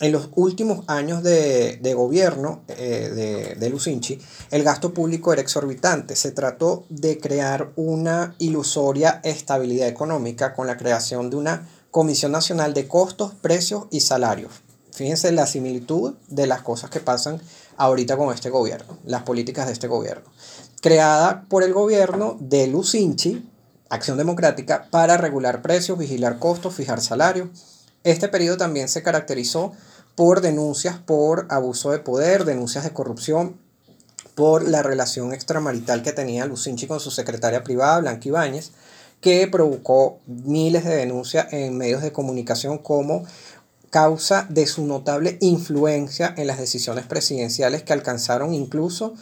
En 0.00 0.10
los 0.12 0.28
últimos 0.34 0.84
años 0.88 1.22
de, 1.22 1.78
gobierno 1.94 2.62
eh, 2.68 3.10
de, 3.14 3.54
de 3.54 3.70
Lucinchi, 3.70 4.20
el 4.50 4.64
gasto 4.64 4.92
público 4.92 5.32
era 5.32 5.42
exorbitante. 5.42 6.16
Se 6.16 6.32
trató 6.32 6.84
de 6.88 7.18
crear 7.18 7.70
una 7.76 8.34
ilusoria 8.38 9.20
estabilidad 9.22 9.88
económica 9.88 10.54
con 10.54 10.66
la 10.66 10.76
creación 10.76 11.30
de 11.30 11.36
una 11.36 11.68
Comisión 11.90 12.32
Nacional 12.32 12.74
de 12.74 12.88
Costos, 12.88 13.34
Precios 13.40 13.84
y 13.90 14.00
Salarios. 14.00 14.52
Fíjense 14.92 15.30
la 15.32 15.46
similitud 15.46 16.14
de 16.28 16.46
las 16.46 16.62
cosas 16.62 16.90
que 16.90 17.00
pasan 17.00 17.40
ahorita 17.76 18.16
con 18.16 18.32
este 18.32 18.50
gobierno, 18.50 18.98
las 19.04 19.22
políticas 19.22 19.66
de 19.66 19.72
este 19.72 19.86
gobierno 19.86 20.24
creada 20.84 21.46
por 21.48 21.62
el 21.62 21.72
gobierno 21.72 22.36
de 22.40 22.66
Lucinchi, 22.66 23.50
Acción 23.88 24.18
Democrática, 24.18 24.86
para 24.90 25.16
regular 25.16 25.62
precios, 25.62 25.96
vigilar 25.96 26.38
costos, 26.38 26.74
fijar 26.74 27.00
salarios. 27.00 27.48
Este 28.04 28.28
periodo 28.28 28.58
también 28.58 28.88
se 28.88 29.02
caracterizó 29.02 29.72
por 30.14 30.40
denuncias 30.40 30.98
por 30.98 31.46
abuso 31.48 31.90
de 31.90 31.98
poder, 31.98 32.44
denuncias 32.44 32.84
de 32.84 32.92
corrupción, 32.92 33.58
por 34.34 34.68
la 34.68 34.82
relación 34.82 35.32
extramarital 35.32 36.02
que 36.02 36.12
tenía 36.12 36.46
Lucinchi 36.46 36.86
con 36.86 37.00
su 37.00 37.10
secretaria 37.10 37.64
privada, 37.64 38.00
Blanca 38.00 38.28
Ibáñez, 38.28 38.72
que 39.20 39.46
provocó 39.48 40.18
miles 40.26 40.84
de 40.84 40.96
denuncias 40.96 41.52
en 41.52 41.76
medios 41.78 42.02
de 42.02 42.12
comunicación 42.12 42.78
como 42.78 43.24
causa 43.90 44.46
de 44.50 44.66
su 44.66 44.84
notable 44.86 45.38
influencia 45.40 46.34
en 46.36 46.48
las 46.48 46.58
decisiones 46.58 47.06
presidenciales 47.06 47.84
que 47.84 47.92
alcanzaron 47.92 48.52
incluso 48.52 49.14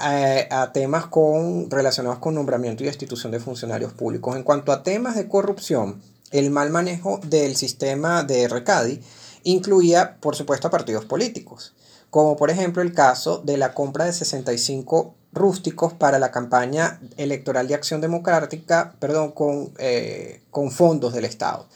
eh, 0.00 0.48
a, 0.50 0.72
temas 0.72 1.06
con, 1.06 1.70
relacionados 1.70 2.20
con 2.20 2.34
nombramiento 2.34 2.82
y 2.82 2.86
destitución 2.86 3.32
de 3.32 3.40
funcionarios 3.40 3.92
públicos. 3.92 4.36
En 4.36 4.44
cuanto 4.44 4.72
a 4.72 4.82
temas 4.82 5.16
de 5.16 5.28
corrupción, 5.28 6.00
el 6.34 6.50
mal 6.50 6.70
manejo 6.70 7.20
del 7.22 7.54
sistema 7.54 8.24
de 8.24 8.48
Recadi 8.48 9.00
incluía, 9.44 10.16
por 10.20 10.34
supuesto, 10.34 10.66
a 10.66 10.70
partidos 10.70 11.04
políticos, 11.04 11.74
como 12.10 12.36
por 12.36 12.50
ejemplo 12.50 12.82
el 12.82 12.92
caso 12.92 13.38
de 13.38 13.56
la 13.56 13.72
compra 13.72 14.04
de 14.04 14.12
65 14.12 15.14
rústicos 15.32 15.92
para 15.92 16.18
la 16.18 16.32
campaña 16.32 17.00
electoral 17.16 17.68
de 17.68 17.74
Acción 17.74 18.00
Democrática, 18.00 18.96
perdón, 18.98 19.30
con, 19.30 19.72
eh, 19.78 20.42
con 20.50 20.72
fondos 20.72 21.12
del 21.12 21.24
Estado. 21.24 21.68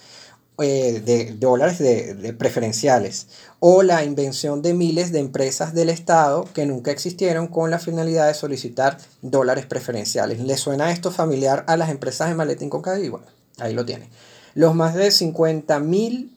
Eh, 0.61 1.03
de 1.07 1.35
dólares 1.35 1.79
de, 1.79 2.35
preferenciales 2.37 3.29
o 3.61 3.85
la 3.85 4.03
invención 4.03 4.61
de 4.61 4.75
miles 4.75 5.13
de 5.13 5.21
empresas 5.21 5.73
del 5.73 5.89
Estado 5.89 6.49
que 6.53 6.67
nunca 6.67 6.91
existieron 6.91 7.47
con 7.47 7.71
la 7.71 7.79
finalidad 7.79 8.27
de 8.27 8.35
solicitar 8.35 8.99
dólares 9.23 9.67
preferenciales. 9.67 10.41
¿Le 10.41 10.57
suena 10.57 10.91
esto 10.91 11.13
familiar 11.13 11.65
a 11.69 11.77
las 11.77 11.91
empresas 11.91 12.29
de 12.29 12.35
maletín 12.35 12.71
con 12.71 12.83
Bueno, 12.83 13.21
ahí 13.59 13.73
lo 13.73 13.87
tiene. 13.87 14.09
Los 14.55 14.75
más 14.75 14.95
de 14.95 15.11
50 15.11 15.79
mil 15.81 16.35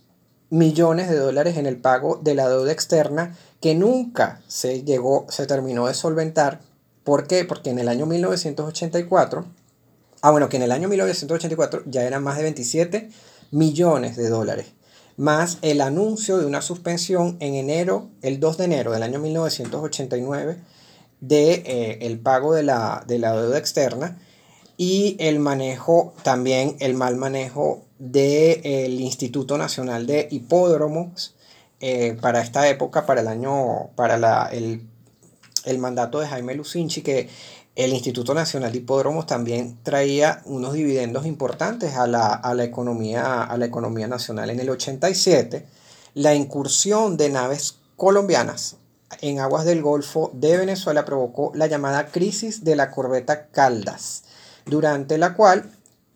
millones 0.50 1.10
de 1.10 1.18
dólares 1.18 1.58
en 1.58 1.66
el 1.66 1.78
pago 1.78 2.20
de 2.22 2.36
la 2.36 2.50
deuda 2.50 2.72
externa 2.72 3.36
que 3.62 3.74
nunca 3.74 4.42
se 4.48 4.84
llegó, 4.84 5.26
se 5.30 5.48
terminó 5.48 5.88
de 5.88 5.94
solventar. 5.94 6.60
¿Por 7.04 7.28
qué? 7.28 7.46
Porque 7.46 7.70
en 7.70 7.80
el 7.80 7.88
año 7.88 8.06
1984, 8.06 9.46
ah 10.22 10.32
bueno, 10.32 10.50
que 10.50 10.58
en 10.58 10.64
el 10.64 10.72
año 10.72 10.88
1984 10.88 11.84
ya 11.86 12.04
eran 12.04 12.24
más 12.24 12.38
de 12.38 12.44
27 12.44 13.10
millones 13.52 14.18
de 14.18 14.30
dólares, 14.30 14.68
más 15.18 15.58
el 15.62 15.82
anuncio 15.82 16.38
de 16.38 16.46
una 16.46 16.62
suspensión 16.62 17.38
en 17.40 17.56
enero, 17.56 18.10
el 18.22 18.40
2 18.40 18.58
de 18.58 18.66
enero 18.66 18.92
del 18.92 19.04
año 19.04 19.20
1989, 19.20 20.58
de 21.22 21.64
eh, 21.66 22.20
pago 22.22 22.54
de 22.54 22.64
la, 22.64 23.04
deuda 23.08 23.58
externa 23.58 24.20
y 24.82 25.16
el 25.20 25.38
manejo, 25.38 26.16
también 26.24 26.76
el 26.80 26.96
mal 26.96 27.16
manejo 27.16 27.86
del 28.00 29.00
Instituto 29.00 29.56
Nacional 29.60 30.08
de 30.08 30.28
Hipódromos 30.32 31.36
eh, 31.80 32.18
para 32.20 32.42
esta 32.42 32.68
época, 32.68 33.06
para 33.06 33.22
el 33.22 33.28
año, 33.28 33.92
para 33.96 34.18
la, 34.18 34.50
el, 34.52 34.82
el 35.66 35.78
mandato 35.78 36.20
de 36.20 36.26
Jaime 36.26 36.56
Lucinchi, 36.56 37.04
que 37.04 37.30
el 37.76 37.94
Instituto 37.94 38.34
Nacional 38.34 38.72
de 38.72 38.80
Hipódromos 38.80 39.28
también 39.28 39.78
traía 39.84 40.42
unos 40.46 40.74
dividendos 40.74 41.28
importantes 41.28 41.94
a 41.94 42.08
la, 42.08 42.64
economía, 42.64 43.44
a 43.44 43.58
la 43.58 43.66
economía 43.66 44.08
nacional. 44.08 44.50
En 44.50 44.62
el 44.62 44.70
87, 44.72 45.64
la 46.16 46.34
incursión 46.34 47.18
de 47.18 47.30
naves 47.30 47.78
colombianas 47.98 48.78
en 49.22 49.42
aguas 49.42 49.64
del 49.64 49.84
Golfo 49.84 50.32
de 50.34 50.58
Venezuela 50.58 51.06
provocó 51.06 51.52
la 51.54 51.68
llamada 51.68 52.08
crisis 52.08 52.64
de 52.64 52.76
la 52.76 52.90
corbeta 52.90 53.46
Caldas, 53.50 54.24
durante 54.66 55.18
la 55.18 55.34
cual 55.34 55.72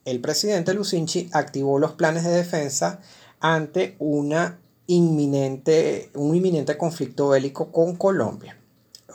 el 0.05 0.21
presidente 0.21 0.73
Lucinchi 0.73 1.29
activó 1.34 1.79
los 1.79 1.93
planes 1.93 2.23
de 2.23 2.31
defensa 2.31 2.99
ante 3.39 3.95
una 3.99 4.60
inminente, 4.88 6.12
un 6.13 6.36
inminente 6.36 6.77
conflicto 6.77 7.29
bélico 7.29 7.71
con 7.71 7.95
Colombia 7.95 8.58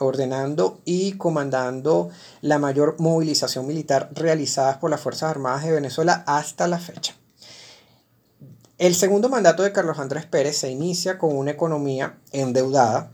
ordenando 0.01 0.79
y 0.83 1.13
comandando 1.13 2.09
la 2.41 2.59
mayor 2.59 2.95
movilización 2.99 3.67
militar 3.67 4.09
realizada 4.13 4.79
por 4.79 4.89
las 4.89 5.01
Fuerzas 5.01 5.29
Armadas 5.29 5.63
de 5.63 5.71
Venezuela 5.71 6.23
hasta 6.27 6.67
la 6.67 6.79
fecha. 6.79 7.15
El 8.77 8.95
segundo 8.95 9.29
mandato 9.29 9.63
de 9.63 9.71
Carlos 9.71 9.99
Andrés 9.99 10.25
Pérez 10.25 10.57
se 10.57 10.71
inicia 10.71 11.19
con 11.19 11.37
una 11.37 11.51
economía 11.51 12.17
endeudada 12.31 13.11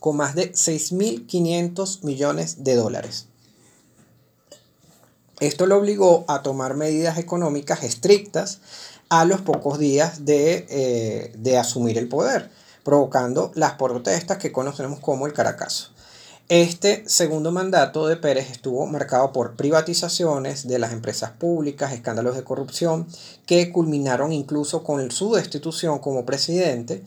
con 0.00 0.16
más 0.16 0.34
de 0.34 0.52
6.500 0.52 2.02
millones 2.02 2.64
de 2.64 2.76
dólares. 2.76 3.28
Esto 5.40 5.66
lo 5.66 5.76
obligó 5.76 6.24
a 6.28 6.42
tomar 6.42 6.76
medidas 6.76 7.18
económicas 7.18 7.82
estrictas 7.82 8.60
a 9.10 9.24
los 9.26 9.42
pocos 9.42 9.78
días 9.78 10.24
de, 10.24 10.66
eh, 10.70 11.32
de 11.36 11.58
asumir 11.58 11.98
el 11.98 12.08
poder, 12.08 12.50
provocando 12.84 13.52
las 13.54 13.74
protestas 13.74 14.38
que 14.38 14.50
conocemos 14.50 14.98
como 15.00 15.26
el 15.26 15.34
Caracazo. 15.34 15.90
Este 16.48 17.02
segundo 17.08 17.50
mandato 17.50 18.06
de 18.06 18.16
Pérez 18.16 18.50
estuvo 18.50 18.86
marcado 18.86 19.32
por 19.32 19.56
privatizaciones 19.56 20.68
de 20.68 20.78
las 20.78 20.92
empresas 20.92 21.32
públicas, 21.32 21.92
escándalos 21.92 22.36
de 22.36 22.44
corrupción, 22.44 23.06
que 23.46 23.72
culminaron 23.72 24.32
incluso 24.32 24.84
con 24.84 25.10
su 25.10 25.34
destitución 25.34 25.98
como 25.98 26.24
presidente 26.24 27.02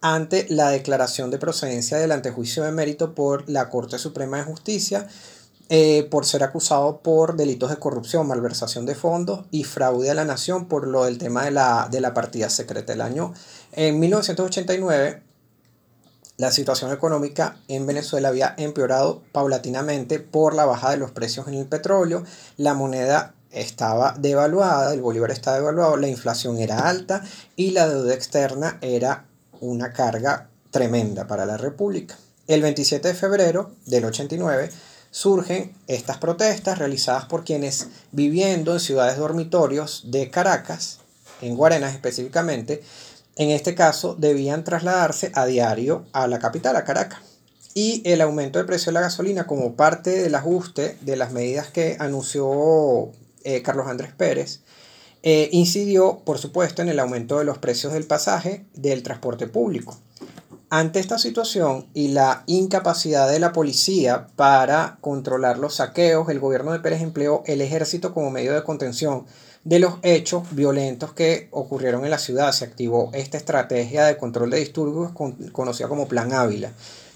ante 0.00 0.46
la 0.48 0.70
declaración 0.70 1.30
de 1.30 1.38
procedencia 1.38 1.98
del 1.98 2.12
antejuicio 2.12 2.62
de 2.62 2.70
mérito 2.70 3.14
por 3.14 3.48
la 3.50 3.68
Corte 3.68 3.98
Suprema 3.98 4.36
de 4.36 4.44
Justicia 4.44 5.08
eh, 5.68 6.06
por 6.10 6.26
ser 6.26 6.42
acusado 6.42 7.00
por 7.00 7.36
delitos 7.36 7.70
de 7.70 7.76
corrupción, 7.76 8.26
malversación 8.26 8.86
de 8.86 8.94
fondos 8.94 9.46
y 9.50 9.64
fraude 9.64 10.10
a 10.10 10.14
la 10.14 10.24
nación 10.24 10.66
por 10.66 10.86
lo 10.86 11.04
del 11.04 11.18
tema 11.18 11.44
de 11.44 11.50
la, 11.50 11.88
de 11.90 12.00
la 12.00 12.14
partida 12.14 12.50
secreta. 12.50 12.92
El 12.92 13.00
año 13.00 13.32
en 13.72 13.98
1989 13.98 15.22
la 16.36 16.50
situación 16.50 16.92
económica 16.92 17.58
en 17.68 17.86
Venezuela 17.86 18.28
había 18.28 18.54
empeorado 18.58 19.22
paulatinamente 19.30 20.18
por 20.18 20.54
la 20.54 20.64
bajada 20.64 20.94
de 20.94 20.98
los 20.98 21.12
precios 21.12 21.46
en 21.46 21.54
el 21.54 21.66
petróleo, 21.66 22.24
la 22.56 22.74
moneda 22.74 23.34
estaba 23.52 24.16
devaluada, 24.18 24.92
el 24.92 25.00
bolívar 25.00 25.30
estaba 25.30 25.58
devaluado, 25.58 25.96
la 25.96 26.08
inflación 26.08 26.58
era 26.58 26.88
alta 26.88 27.22
y 27.54 27.70
la 27.70 27.88
deuda 27.88 28.14
externa 28.14 28.78
era 28.80 29.26
una 29.60 29.92
carga 29.92 30.48
tremenda 30.72 31.28
para 31.28 31.46
la 31.46 31.56
República. 31.56 32.18
El 32.48 32.62
27 32.62 33.06
de 33.06 33.14
febrero 33.14 33.70
del 33.86 34.04
89 34.04 34.70
surgen 35.14 35.72
estas 35.86 36.18
protestas 36.18 36.76
realizadas 36.80 37.26
por 37.26 37.44
quienes 37.44 37.86
viviendo 38.10 38.72
en 38.72 38.80
ciudades 38.80 39.16
dormitorios 39.16 40.02
de 40.10 40.28
Caracas, 40.28 40.98
en 41.40 41.54
Guarenas 41.54 41.94
específicamente, 41.94 42.82
en 43.36 43.50
este 43.50 43.76
caso 43.76 44.16
debían 44.18 44.64
trasladarse 44.64 45.30
a 45.34 45.46
diario 45.46 46.04
a 46.12 46.26
la 46.26 46.40
capital, 46.40 46.74
a 46.74 46.82
Caracas. 46.82 47.20
Y 47.74 48.02
el 48.04 48.22
aumento 48.22 48.58
del 48.58 48.66
precio 48.66 48.90
de 48.90 48.94
la 48.94 49.02
gasolina 49.02 49.46
como 49.46 49.76
parte 49.76 50.10
del 50.20 50.34
ajuste 50.34 50.98
de 51.00 51.14
las 51.14 51.30
medidas 51.30 51.68
que 51.68 51.96
anunció 52.00 53.12
eh, 53.44 53.62
Carlos 53.62 53.86
Andrés 53.86 54.10
Pérez, 54.16 54.62
eh, 55.22 55.48
incidió, 55.52 56.22
por 56.24 56.38
supuesto, 56.38 56.82
en 56.82 56.88
el 56.88 56.98
aumento 56.98 57.38
de 57.38 57.44
los 57.44 57.58
precios 57.58 57.92
del 57.92 58.04
pasaje 58.04 58.64
del 58.74 59.04
transporte 59.04 59.46
público. 59.46 59.96
Ante 60.76 60.98
esta 60.98 61.18
situación 61.18 61.86
y 61.94 62.08
la 62.08 62.42
incapacidad 62.46 63.30
de 63.30 63.38
la 63.38 63.52
policía 63.52 64.26
para 64.34 64.98
controlar 65.00 65.56
los 65.56 65.76
saqueos, 65.76 66.28
el 66.28 66.40
gobierno 66.40 66.72
de 66.72 66.80
Pérez 66.80 67.00
empleó 67.00 67.44
el 67.46 67.60
ejército 67.60 68.12
como 68.12 68.32
medio 68.32 68.52
de 68.52 68.64
contención 68.64 69.24
de 69.62 69.78
los 69.78 69.94
hechos 70.02 70.42
violentos 70.50 71.12
que 71.12 71.46
ocurrieron 71.52 72.02
en 72.02 72.10
la 72.10 72.18
ciudad. 72.18 72.50
Se 72.50 72.64
activó 72.64 73.10
esta 73.12 73.36
estrategia 73.36 74.04
de 74.04 74.16
control 74.16 74.50
de 74.50 74.58
disturbios 74.58 75.12
conocida 75.52 75.86
como 75.86 76.08
Plan 76.08 76.32
Ávila. 76.32 76.72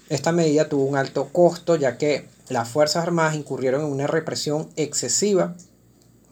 Esta 0.07 0.31
medida 0.31 0.69
tuvo 0.69 0.85
un 0.85 0.95
alto 0.95 1.27
costo 1.27 1.75
ya 1.75 1.97
que 1.97 2.29
las 2.47 2.69
Fuerzas 2.69 3.03
Armadas 3.03 3.35
incurrieron 3.35 3.81
en 3.81 3.91
una 3.91 4.07
represión 4.07 4.69
excesiva 4.77 5.53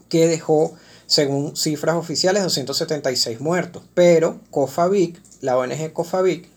que 0.08 0.30
dejó, 0.30 0.76
según 1.08 1.58
cifras 1.58 1.98
oficiales, 1.98 2.44
276 2.44 3.42
muertos. 3.42 3.84
Pero 3.94 4.40
COFAVIC, 4.50 5.20
la 5.42 5.58
ONG 5.58 5.92
COFAVIC, 5.92 6.56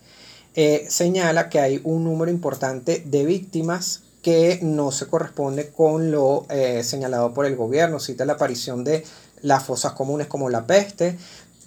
eh, 0.55 0.85
señala 0.89 1.49
que 1.49 1.59
hay 1.59 1.81
un 1.83 2.03
número 2.03 2.31
importante 2.31 3.03
de 3.05 3.25
víctimas 3.25 4.01
que 4.21 4.59
no 4.61 4.91
se 4.91 5.07
corresponde 5.07 5.69
con 5.69 6.11
lo 6.11 6.45
eh, 6.49 6.83
señalado 6.83 7.33
por 7.33 7.45
el 7.45 7.55
gobierno. 7.55 7.99
Cita 7.99 8.25
la 8.25 8.33
aparición 8.33 8.83
de 8.83 9.03
las 9.41 9.63
fosas 9.63 9.93
comunes 9.93 10.27
como 10.27 10.49
la 10.49 10.67
peste, 10.67 11.17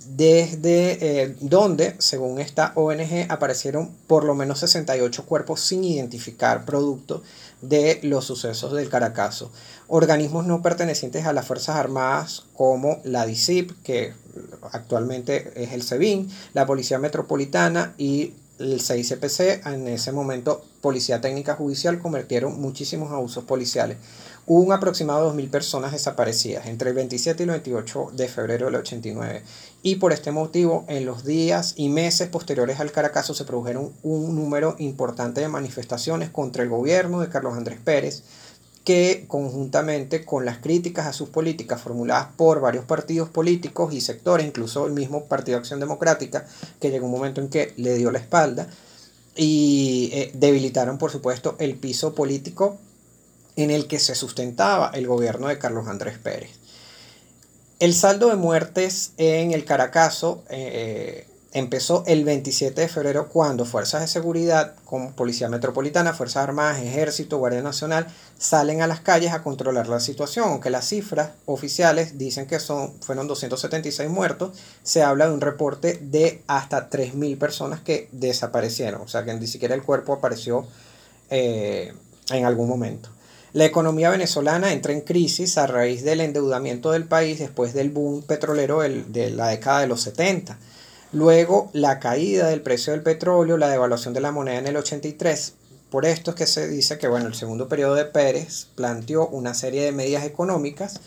desde 0.06 1.22
eh, 1.22 1.36
donde, 1.40 1.96
según 1.98 2.38
esta 2.38 2.72
ONG, 2.76 3.26
aparecieron 3.28 3.90
por 4.06 4.24
lo 4.24 4.34
menos 4.34 4.60
68 4.60 5.24
cuerpos 5.24 5.60
sin 5.60 5.82
identificar 5.82 6.64
producto 6.64 7.22
de 7.62 8.00
los 8.02 8.26
sucesos 8.26 8.72
del 8.74 8.88
Caracazo. 8.88 9.50
Organismos 9.88 10.46
no 10.46 10.62
pertenecientes 10.62 11.26
a 11.26 11.32
las 11.32 11.46
Fuerzas 11.46 11.76
Armadas 11.76 12.44
como 12.54 13.00
la 13.04 13.24
DICIP, 13.26 13.82
que 13.82 14.12
actualmente 14.72 15.52
es 15.56 15.72
el 15.72 15.82
SEBIN, 15.82 16.30
la 16.52 16.66
Policía 16.66 16.98
Metropolitana 16.98 17.94
y 17.96 18.34
el 18.58 18.80
6CPC, 18.80 19.66
en 19.66 19.88
ese 19.88 20.12
momento 20.12 20.64
Policía 20.80 21.20
Técnica 21.20 21.54
Judicial, 21.56 21.98
cometieron 21.98 22.60
muchísimos 22.60 23.10
abusos 23.10 23.44
policiales. 23.44 23.96
hubo 24.46 24.60
un 24.60 24.72
aproximado 24.72 25.32
de 25.32 25.42
2.000 25.42 25.50
personas 25.50 25.92
desaparecidas 25.92 26.66
entre 26.66 26.90
el 26.90 26.94
27 26.94 27.42
y 27.42 27.44
el 27.44 27.50
28 27.50 28.10
de 28.12 28.28
febrero 28.28 28.66
del 28.66 28.76
89. 28.76 29.42
Y 29.82 29.96
por 29.96 30.12
este 30.12 30.30
motivo, 30.30 30.84
en 30.88 31.06
los 31.06 31.24
días 31.24 31.74
y 31.76 31.88
meses 31.88 32.28
posteriores 32.28 32.78
al 32.78 32.92
Caracazo 32.92 33.34
se 33.34 33.44
produjeron 33.44 33.92
un 34.02 34.36
número 34.36 34.76
importante 34.78 35.40
de 35.40 35.48
manifestaciones 35.48 36.30
contra 36.30 36.62
el 36.62 36.68
gobierno 36.68 37.20
de 37.20 37.30
Carlos 37.30 37.54
Andrés 37.56 37.80
Pérez, 37.82 38.22
que 38.84 39.24
conjuntamente 39.26 40.24
con 40.24 40.44
las 40.44 40.58
críticas 40.58 41.06
a 41.06 41.12
sus 41.14 41.30
políticas 41.30 41.80
formuladas 41.80 42.28
por 42.36 42.60
varios 42.60 42.84
partidos 42.84 43.30
políticos 43.30 43.94
y 43.94 44.00
sectores, 44.02 44.46
incluso 44.46 44.86
el 44.86 44.92
mismo 44.92 45.24
Partido 45.24 45.56
Acción 45.56 45.80
Democrática, 45.80 46.46
que 46.80 46.90
llegó 46.90 47.06
un 47.06 47.12
momento 47.12 47.40
en 47.40 47.48
que 47.48 47.72
le 47.76 47.94
dio 47.94 48.10
la 48.10 48.18
espalda, 48.18 48.68
y 49.36 50.10
eh, 50.12 50.30
debilitaron, 50.34 50.98
por 50.98 51.10
supuesto, 51.10 51.56
el 51.58 51.76
piso 51.76 52.14
político 52.14 52.78
en 53.56 53.70
el 53.70 53.86
que 53.86 53.98
se 53.98 54.14
sustentaba 54.14 54.90
el 54.94 55.06
gobierno 55.06 55.48
de 55.48 55.58
Carlos 55.58 55.88
Andrés 55.88 56.18
Pérez. 56.18 56.50
El 57.80 57.94
saldo 57.94 58.28
de 58.28 58.36
muertes 58.36 59.12
en 59.16 59.52
el 59.52 59.64
Caracazo 59.64 60.44
eh, 60.48 61.26
empezó 61.54 62.02
el 62.06 62.24
27 62.24 62.80
de 62.80 62.88
febrero 62.88 63.28
cuando 63.28 63.64
fuerzas 63.64 64.00
de 64.00 64.08
seguridad 64.08 64.74
como 64.84 65.12
Policía 65.12 65.48
Metropolitana, 65.48 66.12
Fuerzas 66.12 66.42
Armadas, 66.42 66.82
Ejército, 66.82 67.38
Guardia 67.38 67.62
Nacional 67.62 68.08
salen 68.36 68.82
a 68.82 68.88
las 68.88 69.00
calles 69.00 69.32
a 69.32 69.44
controlar 69.44 69.86
la 69.86 70.00
situación, 70.00 70.48
aunque 70.48 70.68
las 70.68 70.88
cifras 70.88 71.30
oficiales 71.46 72.18
dicen 72.18 72.46
que 72.46 72.58
son, 72.58 72.92
fueron 73.00 73.28
276 73.28 74.10
muertos, 74.10 74.58
se 74.82 75.04
habla 75.04 75.28
de 75.28 75.32
un 75.32 75.40
reporte 75.40 76.00
de 76.02 76.42
hasta 76.48 76.90
3.000 76.90 77.38
personas 77.38 77.80
que 77.80 78.08
desaparecieron, 78.10 79.02
o 79.02 79.08
sea 79.08 79.24
que 79.24 79.32
ni 79.32 79.46
siquiera 79.46 79.76
el 79.76 79.84
cuerpo 79.84 80.12
apareció 80.12 80.66
eh, 81.30 81.94
en 82.30 82.44
algún 82.44 82.68
momento. 82.68 83.10
La 83.52 83.64
economía 83.64 84.10
venezolana 84.10 84.72
entra 84.72 84.92
en 84.92 85.02
crisis 85.02 85.56
a 85.56 85.68
raíz 85.68 86.02
del 86.02 86.20
endeudamiento 86.20 86.90
del 86.90 87.04
país 87.04 87.38
después 87.38 87.72
del 87.74 87.90
boom 87.90 88.22
petrolero 88.22 88.80
de 88.80 89.30
la 89.30 89.46
década 89.46 89.82
de 89.82 89.86
los 89.86 90.00
70 90.00 90.58
Luego, 91.14 91.70
la 91.72 92.00
caída 92.00 92.48
del 92.48 92.60
precio 92.60 92.92
del 92.92 93.04
petróleo, 93.04 93.56
la 93.56 93.68
devaluación 93.68 94.14
de 94.14 94.20
la 94.20 94.32
moneda 94.32 94.58
en 94.58 94.66
el 94.66 94.76
83. 94.76 95.54
Por 95.88 96.06
esto 96.06 96.32
es 96.32 96.36
que 96.36 96.46
se 96.48 96.66
dice 96.66 96.98
que 96.98 97.06
bueno, 97.06 97.28
el 97.28 97.36
segundo 97.36 97.68
periodo 97.68 97.94
de 97.94 98.04
Pérez 98.04 98.66
planteó 98.74 99.28
una 99.28 99.54
serie 99.54 99.84
de 99.84 99.92
medidas 99.92 100.24
económicas 100.24 100.98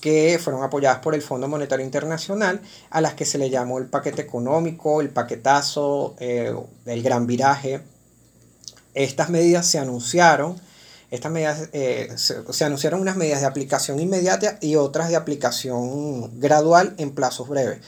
que 0.00 0.38
fueron 0.40 0.62
apoyadas 0.62 1.00
por 1.00 1.16
el 1.16 1.22
Fondo 1.22 1.48
Monetario 1.48 1.84
Internacional, 1.84 2.60
a 2.90 3.00
las 3.00 3.14
que 3.14 3.24
se 3.24 3.38
le 3.38 3.50
llamó 3.50 3.78
el 3.78 3.86
paquete 3.86 4.22
económico, 4.22 5.00
el 5.00 5.10
paquetazo, 5.10 6.14
eh, 6.20 6.54
el 6.86 7.02
gran 7.02 7.26
viraje. 7.26 7.80
Estas 8.94 9.30
medidas 9.30 9.66
se 9.66 9.80
anunciaron, 9.80 10.60
estas 11.10 11.32
medidas, 11.32 11.70
eh, 11.72 12.14
se 12.16 12.64
anunciaron 12.64 13.00
unas 13.00 13.16
medidas 13.16 13.40
de 13.40 13.48
aplicación 13.48 13.98
inmediata 13.98 14.58
y 14.60 14.76
otras 14.76 15.08
de 15.08 15.16
aplicación 15.16 16.38
gradual 16.38 16.94
en 16.98 17.10
plazos 17.10 17.48
breves 17.48 17.80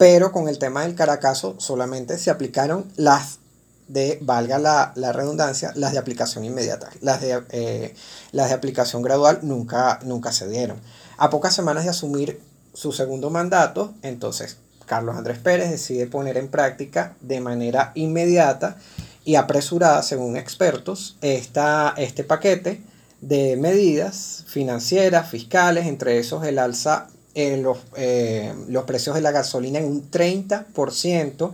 pero 0.00 0.32
con 0.32 0.48
el 0.48 0.58
tema 0.58 0.84
del 0.84 0.94
Caracazo 0.94 1.56
solamente 1.58 2.16
se 2.16 2.30
aplicaron 2.30 2.90
las 2.96 3.38
de, 3.86 4.16
valga 4.22 4.58
la, 4.58 4.94
redundancia, 5.12 5.72
las 5.74 5.92
de 5.92 5.98
aplicación 5.98 6.42
inmediata. 6.42 6.88
Las 7.02 7.20
de, 7.20 7.42
eh, 7.50 7.94
las 8.32 8.48
de 8.48 8.54
aplicación 8.54 9.02
gradual 9.02 9.40
nunca, 9.42 9.98
nunca 10.02 10.32
se 10.32 10.48
dieron. 10.48 10.78
A 11.18 11.28
pocas 11.28 11.54
semanas 11.54 11.84
de 11.84 11.90
asumir 11.90 12.40
su 12.72 12.92
segundo 12.92 13.28
mandato, 13.28 13.92
entonces 14.00 14.56
Carlos 14.86 15.18
Andrés 15.18 15.36
Pérez 15.36 15.70
decide 15.70 16.06
poner 16.06 16.38
en 16.38 16.48
práctica 16.48 17.14
de 17.20 17.42
manera 17.42 17.92
inmediata 17.94 18.78
y 19.26 19.34
apresurada, 19.34 20.02
según 20.02 20.38
expertos, 20.38 21.18
esta, 21.20 21.92
este 21.98 22.24
paquete 22.24 22.80
de 23.20 23.58
medidas 23.58 24.44
financieras, 24.46 25.28
fiscales, 25.28 25.86
entre 25.86 26.18
esos 26.18 26.42
el 26.46 26.58
alza 26.58 27.08
los, 27.34 27.78
eh, 27.96 28.54
los 28.68 28.84
precios 28.84 29.14
de 29.14 29.20
la 29.20 29.30
gasolina 29.30 29.78
en 29.78 29.86
un 29.86 30.10
30%, 30.10 31.52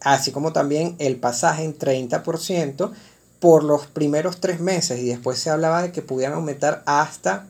así 0.00 0.32
como 0.32 0.52
también 0.52 0.96
el 0.98 1.16
pasaje 1.16 1.64
en 1.64 1.78
30% 1.78 2.92
por 3.38 3.64
los 3.64 3.86
primeros 3.86 4.38
tres 4.40 4.60
meses 4.60 5.00
y 5.00 5.06
después 5.06 5.38
se 5.38 5.50
hablaba 5.50 5.82
de 5.82 5.92
que 5.92 6.02
pudieran 6.02 6.36
aumentar 6.36 6.82
hasta 6.86 7.46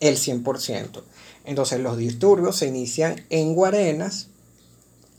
el 0.00 0.16
100%. 0.16 1.02
Entonces 1.44 1.80
los 1.80 1.96
disturbios 1.96 2.56
se 2.56 2.66
inician 2.66 3.24
en 3.30 3.54
Guarenas 3.54 4.28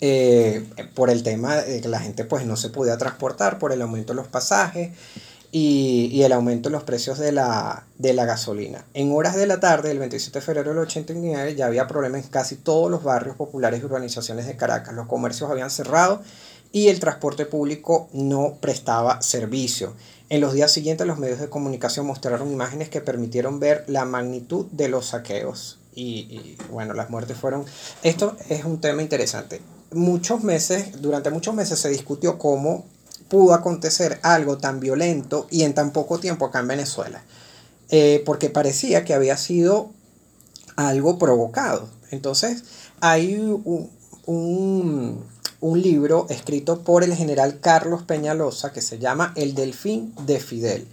eh, 0.01 0.67
por 0.93 1.09
el 1.09 1.23
tema 1.23 1.55
de 1.55 1.81
que 1.81 1.87
la 1.87 1.99
gente 1.99 2.25
pues 2.25 2.45
no 2.45 2.57
se 2.57 2.69
podía 2.69 2.97
transportar 2.97 3.57
por 3.57 3.71
el 3.71 3.81
aumento 3.81 4.13
de 4.13 4.17
los 4.17 4.27
pasajes 4.27 4.91
y, 5.51 6.21
el 6.23 6.31
aumento 6.33 6.69
en 6.69 6.73
los 6.73 6.83
precios 6.83 7.17
de 7.19 7.31
la, 7.31 7.85
gasolina. 7.99 8.85
En 8.93 9.11
horas 9.11 9.35
de 9.35 9.47
la 9.47 9.59
tarde, 9.59 9.91
el 9.91 9.99
27 9.99 10.39
de 10.39 10.45
febrero 10.45 10.69
del 10.71 10.79
89, 10.79 11.55
ya 11.55 11.67
había 11.67 11.87
problemas 11.87 12.23
en 12.23 12.29
casi 12.29 12.55
todos 12.55 12.91
los 12.91 13.03
barrios 13.03 13.35
populares 13.35 13.81
y 13.81 13.85
urbanizaciones 13.85 14.45
de 14.45 14.57
Caracas. 14.57 14.93
Los 14.93 15.07
comercios 15.07 15.49
habían 15.49 15.69
cerrado 15.69 16.21
y 16.71 16.89
el 16.89 16.99
transporte 16.99 17.45
público 17.45 18.09
no 18.11 18.57
prestaba 18.59 19.21
servicio. 19.21 19.93
En 20.29 20.41
los 20.41 20.53
días 20.53 20.71
siguientes 20.71 21.07
los 21.07 21.17
medios 21.17 21.39
de 21.39 21.49
comunicación 21.49 22.05
mostraron 22.05 22.51
imágenes 22.51 22.89
que 22.89 22.99
permitieron 22.99 23.61
ver 23.61 23.85
la 23.87 24.03
magnitud 24.03 24.65
de 24.71 24.89
los 24.89 25.07
saqueos. 25.07 25.79
Y, 25.95 26.03
y, 26.29 26.57
bueno, 26.69 26.93
las 26.93 27.09
muertes 27.09 27.37
fueron... 27.37 27.65
Esto 28.03 28.35
es 28.49 28.65
un 28.65 28.81
tema 28.81 29.01
interesante. 29.01 29.61
Muchos 29.93 30.43
meses, 30.43 31.01
durante 31.01 31.31
muchos 31.31 31.55
meses 31.55 31.79
se 31.79 31.89
discutió 31.89 32.37
cómo 32.37 32.85
pudo 33.27 33.53
acontecer 33.53 34.19
algo 34.23 34.57
tan 34.57 34.79
violento 34.79 35.47
y 35.49 35.63
en 35.63 35.73
tan 35.73 35.91
poco 35.91 36.19
tiempo 36.19 36.45
acá 36.45 36.59
en 36.59 36.67
Venezuela. 36.67 37.23
Eh, 37.89 38.21
porque 38.25 38.49
parecía 38.49 39.05
que 39.05 39.13
había 39.13 39.37
sido 39.37 39.91
algo 40.75 41.17
provocado. 41.17 41.89
Entonces, 42.11 42.63
hay 42.99 43.35
un, 43.35 43.89
un, 44.25 45.81
libro 45.81 46.27
escrito 46.29 46.81
por 46.81 47.03
el 47.03 47.13
general 47.13 47.59
Carlos 47.59 48.03
Peñalosa 48.03 48.71
que 48.71 48.81
se 48.81 48.99
llama 48.99 49.33
El 49.35 49.55
Delfín 49.55 50.13
de 50.25 50.39
Fidel. 50.39 50.87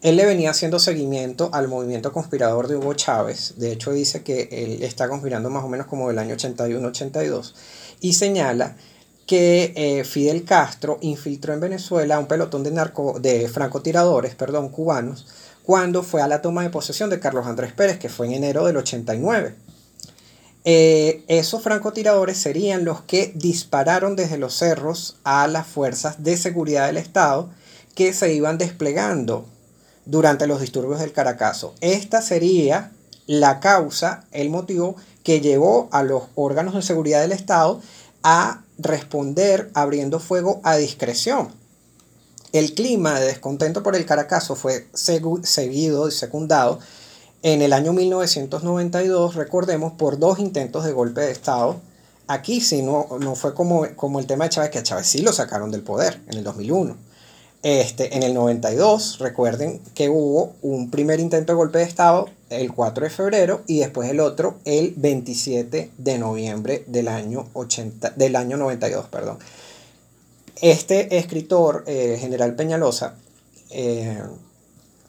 Él 0.00 0.16
le 0.16 0.26
venía 0.26 0.50
haciendo 0.50 0.78
seguimiento 0.78 1.50
al 1.52 1.66
movimiento 1.66 2.12
conspirador 2.12 2.68
de 2.68 2.76
Hugo 2.76 2.94
Chávez. 2.94 3.54
De 3.56 3.72
hecho, 3.72 3.92
dice 3.92 4.22
que 4.22 4.48
él 4.52 4.82
está 4.82 5.08
conspirando 5.08 5.50
más 5.50 5.64
o 5.64 5.68
menos 5.68 5.86
como 5.86 6.08
del 6.08 6.18
año 6.18 6.36
81-82. 6.36 7.54
Y 8.00 8.12
señala 8.12 8.76
que 9.28 9.74
eh, 9.76 10.04
Fidel 10.04 10.42
Castro 10.44 10.96
infiltró 11.02 11.52
en 11.52 11.60
Venezuela 11.60 12.18
un 12.18 12.26
pelotón 12.26 12.64
de, 12.64 12.70
narco, 12.70 13.20
de 13.20 13.46
francotiradores 13.48 14.34
perdón, 14.34 14.70
cubanos 14.70 15.26
cuando 15.62 16.02
fue 16.02 16.22
a 16.22 16.28
la 16.28 16.40
toma 16.40 16.62
de 16.62 16.70
posesión 16.70 17.10
de 17.10 17.20
Carlos 17.20 17.46
Andrés 17.46 17.74
Pérez, 17.74 17.98
que 17.98 18.08
fue 18.08 18.26
en 18.26 18.32
enero 18.32 18.64
del 18.64 18.78
89. 18.78 19.54
Eh, 20.64 21.24
esos 21.28 21.62
francotiradores 21.62 22.38
serían 22.38 22.86
los 22.86 23.02
que 23.02 23.30
dispararon 23.34 24.16
desde 24.16 24.38
los 24.38 24.54
cerros 24.54 25.18
a 25.24 25.46
las 25.46 25.66
fuerzas 25.66 26.24
de 26.24 26.38
seguridad 26.38 26.86
del 26.86 26.96
Estado 26.96 27.50
que 27.94 28.14
se 28.14 28.32
iban 28.32 28.56
desplegando 28.56 29.44
durante 30.06 30.46
los 30.46 30.62
disturbios 30.62 31.00
del 31.00 31.12
Caracazo. 31.12 31.74
Esta 31.82 32.22
sería 32.22 32.92
la 33.26 33.60
causa, 33.60 34.24
el 34.32 34.48
motivo 34.48 34.96
que 35.22 35.42
llevó 35.42 35.90
a 35.92 36.02
los 36.02 36.22
órganos 36.34 36.72
de 36.72 36.80
seguridad 36.80 37.20
del 37.20 37.32
Estado 37.32 37.82
a 38.22 38.62
responder 38.78 39.70
abriendo 39.74 40.20
fuego 40.20 40.60
a 40.64 40.76
discreción. 40.76 41.48
El 42.52 42.74
clima 42.74 43.20
de 43.20 43.26
descontento 43.26 43.82
por 43.82 43.94
el 43.94 44.06
Caracazo 44.06 44.54
fue 44.54 44.86
seguido 44.94 46.08
y 46.08 46.12
secundado 46.12 46.78
en 47.42 47.62
el 47.62 47.72
año 47.72 47.92
1992, 47.92 49.36
recordemos, 49.36 49.92
por 49.92 50.18
dos 50.18 50.40
intentos 50.40 50.84
de 50.84 50.92
golpe 50.92 51.20
de 51.20 51.30
Estado. 51.30 51.80
Aquí 52.26 52.60
sí 52.60 52.82
no, 52.82 53.06
no 53.20 53.36
fue 53.36 53.54
como, 53.54 53.86
como 53.94 54.18
el 54.18 54.26
tema 54.26 54.44
de 54.44 54.50
Chávez, 54.50 54.70
que 54.70 54.78
a 54.78 54.82
Chávez 54.82 55.06
sí 55.06 55.20
lo 55.20 55.32
sacaron 55.32 55.70
del 55.70 55.82
poder 55.82 56.20
en 56.26 56.38
el 56.38 56.44
2001. 56.44 56.96
Este, 57.62 58.16
en 58.16 58.24
el 58.24 58.34
92, 58.34 59.18
recuerden 59.18 59.80
que 59.94 60.08
hubo 60.08 60.54
un 60.62 60.90
primer 60.90 61.20
intento 61.20 61.52
de 61.52 61.56
golpe 61.56 61.78
de 61.78 61.84
Estado 61.84 62.28
el 62.50 62.72
4 62.72 63.04
de 63.04 63.10
febrero 63.10 63.62
y 63.66 63.80
después 63.80 64.10
el 64.10 64.20
otro 64.20 64.58
el 64.64 64.94
27 64.96 65.90
de 65.96 66.18
noviembre 66.18 66.84
del 66.86 67.08
año, 67.08 67.48
80, 67.52 68.10
del 68.10 68.36
año 68.36 68.56
92. 68.56 69.06
Perdón. 69.08 69.38
Este 70.60 71.18
escritor, 71.18 71.84
eh, 71.86 72.16
General 72.20 72.54
Peñalosa, 72.54 73.14
eh, 73.70 74.22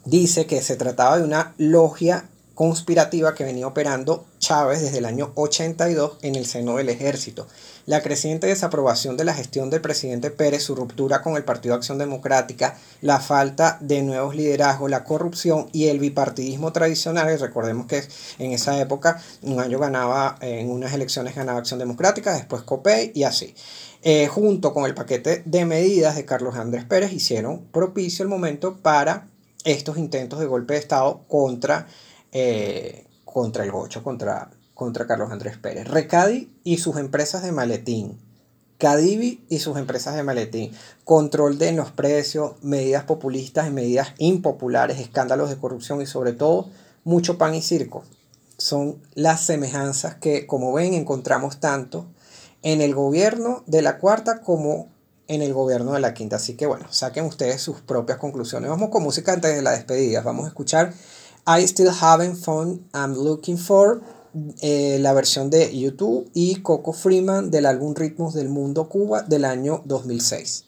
dice 0.05 0.45
que 0.45 0.61
se 0.61 0.76
trataba 0.76 1.18
de 1.18 1.24
una 1.24 1.53
logia 1.57 2.30
conspirativa 2.60 3.36
que 3.36 3.45
venía 3.45 3.68
operando 3.68 4.26
Chávez 4.39 4.82
desde 4.82 4.97
el 4.97 5.05
año 5.05 5.32
82 5.36 6.18
en 6.24 6.36
el 6.36 6.45
seno 6.45 6.76
del 6.76 6.89
ejército. 6.89 7.47
La 7.86 8.01
creciente 8.01 8.47
desaprobación 8.47 9.16
de 9.16 9.24
la 9.24 9.34
gestión 9.34 9.70
del 9.70 9.80
presidente 9.80 10.30
Pérez, 10.30 10.64
su 10.64 10.76
ruptura 10.76 11.22
con 11.22 11.38
el 11.38 11.45
Partido 11.45 11.74
Acción 11.74 11.97
Democrática, 11.99 12.78
la 12.99 13.22
falta 13.22 13.78
de 13.80 14.01
nuevos 14.01 14.36
liderazgos, 14.36 14.91
la 14.91 15.05
corrupción 15.05 15.70
y 15.72 15.88
el 15.88 15.99
bipartidismo 15.99 16.74
tradicional, 16.74 17.39
recordemos 17.39 17.86
que 17.86 18.03
en 18.39 18.51
esa 18.51 18.78
época 18.82 19.22
un 19.41 19.62
año 19.62 19.80
ganaba, 19.80 20.38
en 20.41 20.70
unas 20.70 20.91
elecciones 20.91 21.36
ganaba 21.36 21.60
Acción 21.60 21.80
Democrática, 21.80 22.34
después 22.34 22.64
COPEI 22.64 23.14
y 23.16 23.24
así. 23.24 23.55
Eh, 24.01 24.28
junto 24.28 24.74
con 24.74 24.86
el 24.86 24.95
paquete 24.95 25.43
de 25.45 25.64
medidas 25.64 26.18
de 26.18 26.26
Carlos 26.26 26.55
Andrés 26.55 26.84
Pérez, 26.84 27.14
hicieron 27.14 27.64
propicio 27.72 28.24
el 28.24 28.28
momento 28.28 28.76
para 28.82 29.30
estos 29.64 29.97
intentos 29.97 30.39
de 30.39 30.45
golpe 30.45 30.74
de 30.74 30.80
Estado 30.80 31.22
contra 31.30 31.88
eh, 32.32 33.05
contra 33.25 33.63
el 33.63 33.71
Gocho, 33.71 34.03
contra, 34.03 34.49
contra 34.73 35.07
Carlos 35.07 35.32
Andrés 35.32 35.57
Pérez. 35.57 35.88
Recadi 35.88 36.51
y 36.63 36.77
sus 36.77 36.97
empresas 36.97 37.43
de 37.43 37.51
maletín. 37.51 38.19
Cadivi 38.77 39.43
y 39.49 39.59
sus 39.59 39.77
empresas 39.77 40.15
de 40.15 40.23
maletín. 40.23 40.71
Control 41.03 41.57
de 41.57 41.73
los 41.73 41.91
precios, 41.91 42.53
medidas 42.61 43.03
populistas 43.03 43.67
y 43.67 43.71
medidas 43.71 44.13
impopulares, 44.17 44.99
escándalos 44.99 45.49
de 45.49 45.57
corrupción 45.57 46.01
y 46.01 46.05
sobre 46.05 46.32
todo 46.32 46.69
mucho 47.03 47.38
pan 47.38 47.55
y 47.55 47.61
circo. 47.61 48.03
Son 48.57 49.01
las 49.15 49.45
semejanzas 49.45 50.15
que, 50.15 50.47
como 50.47 50.73
ven, 50.73 50.93
encontramos 50.93 51.59
tanto 51.59 52.05
en 52.61 52.82
el 52.82 52.95
gobierno 52.95 53.63
de 53.67 53.82
la 53.82 53.97
cuarta 53.97 54.41
como 54.41 54.89
en 55.27 55.41
el 55.41 55.53
gobierno 55.53 55.93
de 55.93 55.99
la 55.99 56.13
quinta. 56.13 56.38
Así 56.38 56.55
que 56.55 56.65
bueno, 56.65 56.88
saquen 56.89 57.25
ustedes 57.25 57.61
sus 57.61 57.82
propias 57.82 58.17
conclusiones. 58.17 58.69
Vamos 58.69 58.89
con 58.89 59.03
música 59.03 59.32
antes 59.32 59.55
de 59.55 59.61
la 59.61 59.71
despedida. 59.71 60.21
Vamos 60.21 60.45
a 60.45 60.49
escuchar 60.49 60.93
I 61.50 61.64
Still 61.64 61.89
Haven't 62.00 62.36
Found 62.43 62.82
I'm 62.93 63.16
Looking 63.16 63.58
For, 63.58 64.02
eh, 64.62 65.00
la 65.00 65.14
versión 65.14 65.50
de 65.50 65.76
YouTube 65.76 66.30
y 66.36 66.62
Coco 66.62 66.93
Freeman 66.93 67.50
del 67.50 67.66
álbum 67.66 67.95
Ritmos 67.95 68.36
del 68.36 68.50
Mundo 68.50 68.88
Cuba 68.88 69.24
del 69.24 69.45
año 69.45 69.82
2006. 69.86 70.66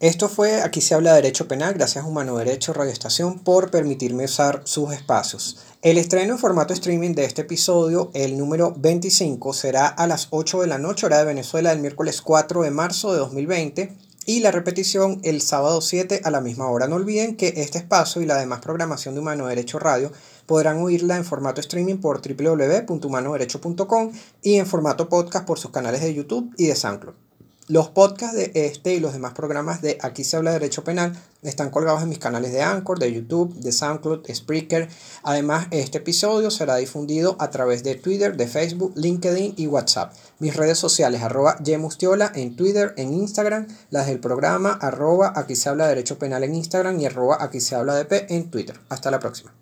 Esto 0.00 0.28
fue 0.28 0.62
Aquí 0.62 0.80
se 0.80 0.94
habla 0.94 1.10
de 1.10 1.16
Derecho 1.16 1.46
Penal, 1.46 1.74
gracias 1.74 2.06
Humano 2.06 2.36
Derecho 2.36 2.72
Radio 2.72 2.92
Estación 2.92 3.40
por 3.40 3.70
permitirme 3.70 4.24
usar 4.24 4.62
sus 4.64 4.92
espacios. 4.94 5.58
El 5.80 5.96
estreno 5.96 6.32
en 6.32 6.40
formato 6.40 6.74
streaming 6.74 7.14
de 7.14 7.24
este 7.24 7.42
episodio, 7.42 8.10
el 8.12 8.36
número 8.36 8.74
25, 8.76 9.52
será 9.52 9.86
a 9.86 10.08
las 10.08 10.26
8 10.30 10.62
de 10.62 10.66
la 10.66 10.78
noche, 10.78 11.06
hora 11.06 11.18
de 11.18 11.24
Venezuela, 11.24 11.70
el 11.70 11.78
miércoles 11.78 12.20
4 12.20 12.62
de 12.62 12.72
marzo 12.72 13.12
de 13.12 13.20
2020 13.20 13.92
y 14.26 14.40
la 14.40 14.50
repetición 14.50 15.20
el 15.22 15.40
sábado 15.40 15.80
7 15.80 16.22
a 16.24 16.32
la 16.32 16.40
misma 16.40 16.68
hora. 16.68 16.88
No 16.88 16.96
olviden 16.96 17.36
que 17.36 17.52
este 17.58 17.78
espacio 17.78 18.20
y 18.20 18.26
la 18.26 18.34
demás 18.34 18.58
programación 18.58 19.14
de 19.14 19.20
Humano 19.20 19.46
Derecho 19.46 19.78
Radio 19.78 20.10
podrán 20.46 20.78
oírla 20.78 21.16
en 21.16 21.24
formato 21.24 21.60
streaming 21.60 21.98
por 21.98 22.22
www.humanoderecho.com 22.22 24.12
y 24.42 24.56
en 24.56 24.66
formato 24.66 25.08
podcast 25.08 25.46
por 25.46 25.60
sus 25.60 25.70
canales 25.70 26.00
de 26.00 26.12
YouTube 26.12 26.52
y 26.56 26.66
de 26.66 26.74
SoundCloud. 26.74 27.27
Los 27.68 27.90
podcasts 27.90 28.34
de 28.34 28.50
este 28.54 28.94
y 28.94 29.00
los 29.00 29.12
demás 29.12 29.34
programas 29.34 29.82
de 29.82 29.98
Aquí 30.00 30.24
se 30.24 30.38
habla 30.38 30.52
de 30.52 30.58
derecho 30.58 30.84
penal 30.84 31.12
están 31.42 31.68
colgados 31.68 32.02
en 32.02 32.08
mis 32.08 32.18
canales 32.18 32.50
de 32.52 32.62
Anchor, 32.62 32.98
de 32.98 33.12
YouTube, 33.12 33.54
de 33.56 33.72
SoundCloud, 33.72 34.26
Spreaker. 34.32 34.88
Además, 35.22 35.66
este 35.70 35.98
episodio 35.98 36.50
será 36.50 36.76
difundido 36.76 37.36
a 37.38 37.50
través 37.50 37.84
de 37.84 37.94
Twitter, 37.94 38.38
de 38.38 38.48
Facebook, 38.48 38.94
LinkedIn 38.96 39.52
y 39.58 39.66
WhatsApp. 39.66 40.14
Mis 40.38 40.56
redes 40.56 40.78
sociales, 40.78 41.22
arroba 41.22 41.58
Yemustiola 41.62 42.32
en 42.34 42.56
Twitter, 42.56 42.94
en 42.96 43.12
Instagram, 43.12 43.66
las 43.90 44.06
del 44.06 44.18
programa, 44.18 44.72
arroba 44.72 45.34
Aquí 45.36 45.54
se 45.54 45.68
habla 45.68 45.84
de 45.84 45.90
derecho 45.90 46.18
penal 46.18 46.44
en 46.44 46.54
Instagram 46.54 46.98
y 46.98 47.04
arroba 47.04 47.36
Aquí 47.38 47.60
se 47.60 47.74
habla 47.74 47.94
de 47.96 48.06
P 48.06 48.34
en 48.34 48.50
Twitter. 48.50 48.80
Hasta 48.88 49.10
la 49.10 49.20
próxima. 49.20 49.52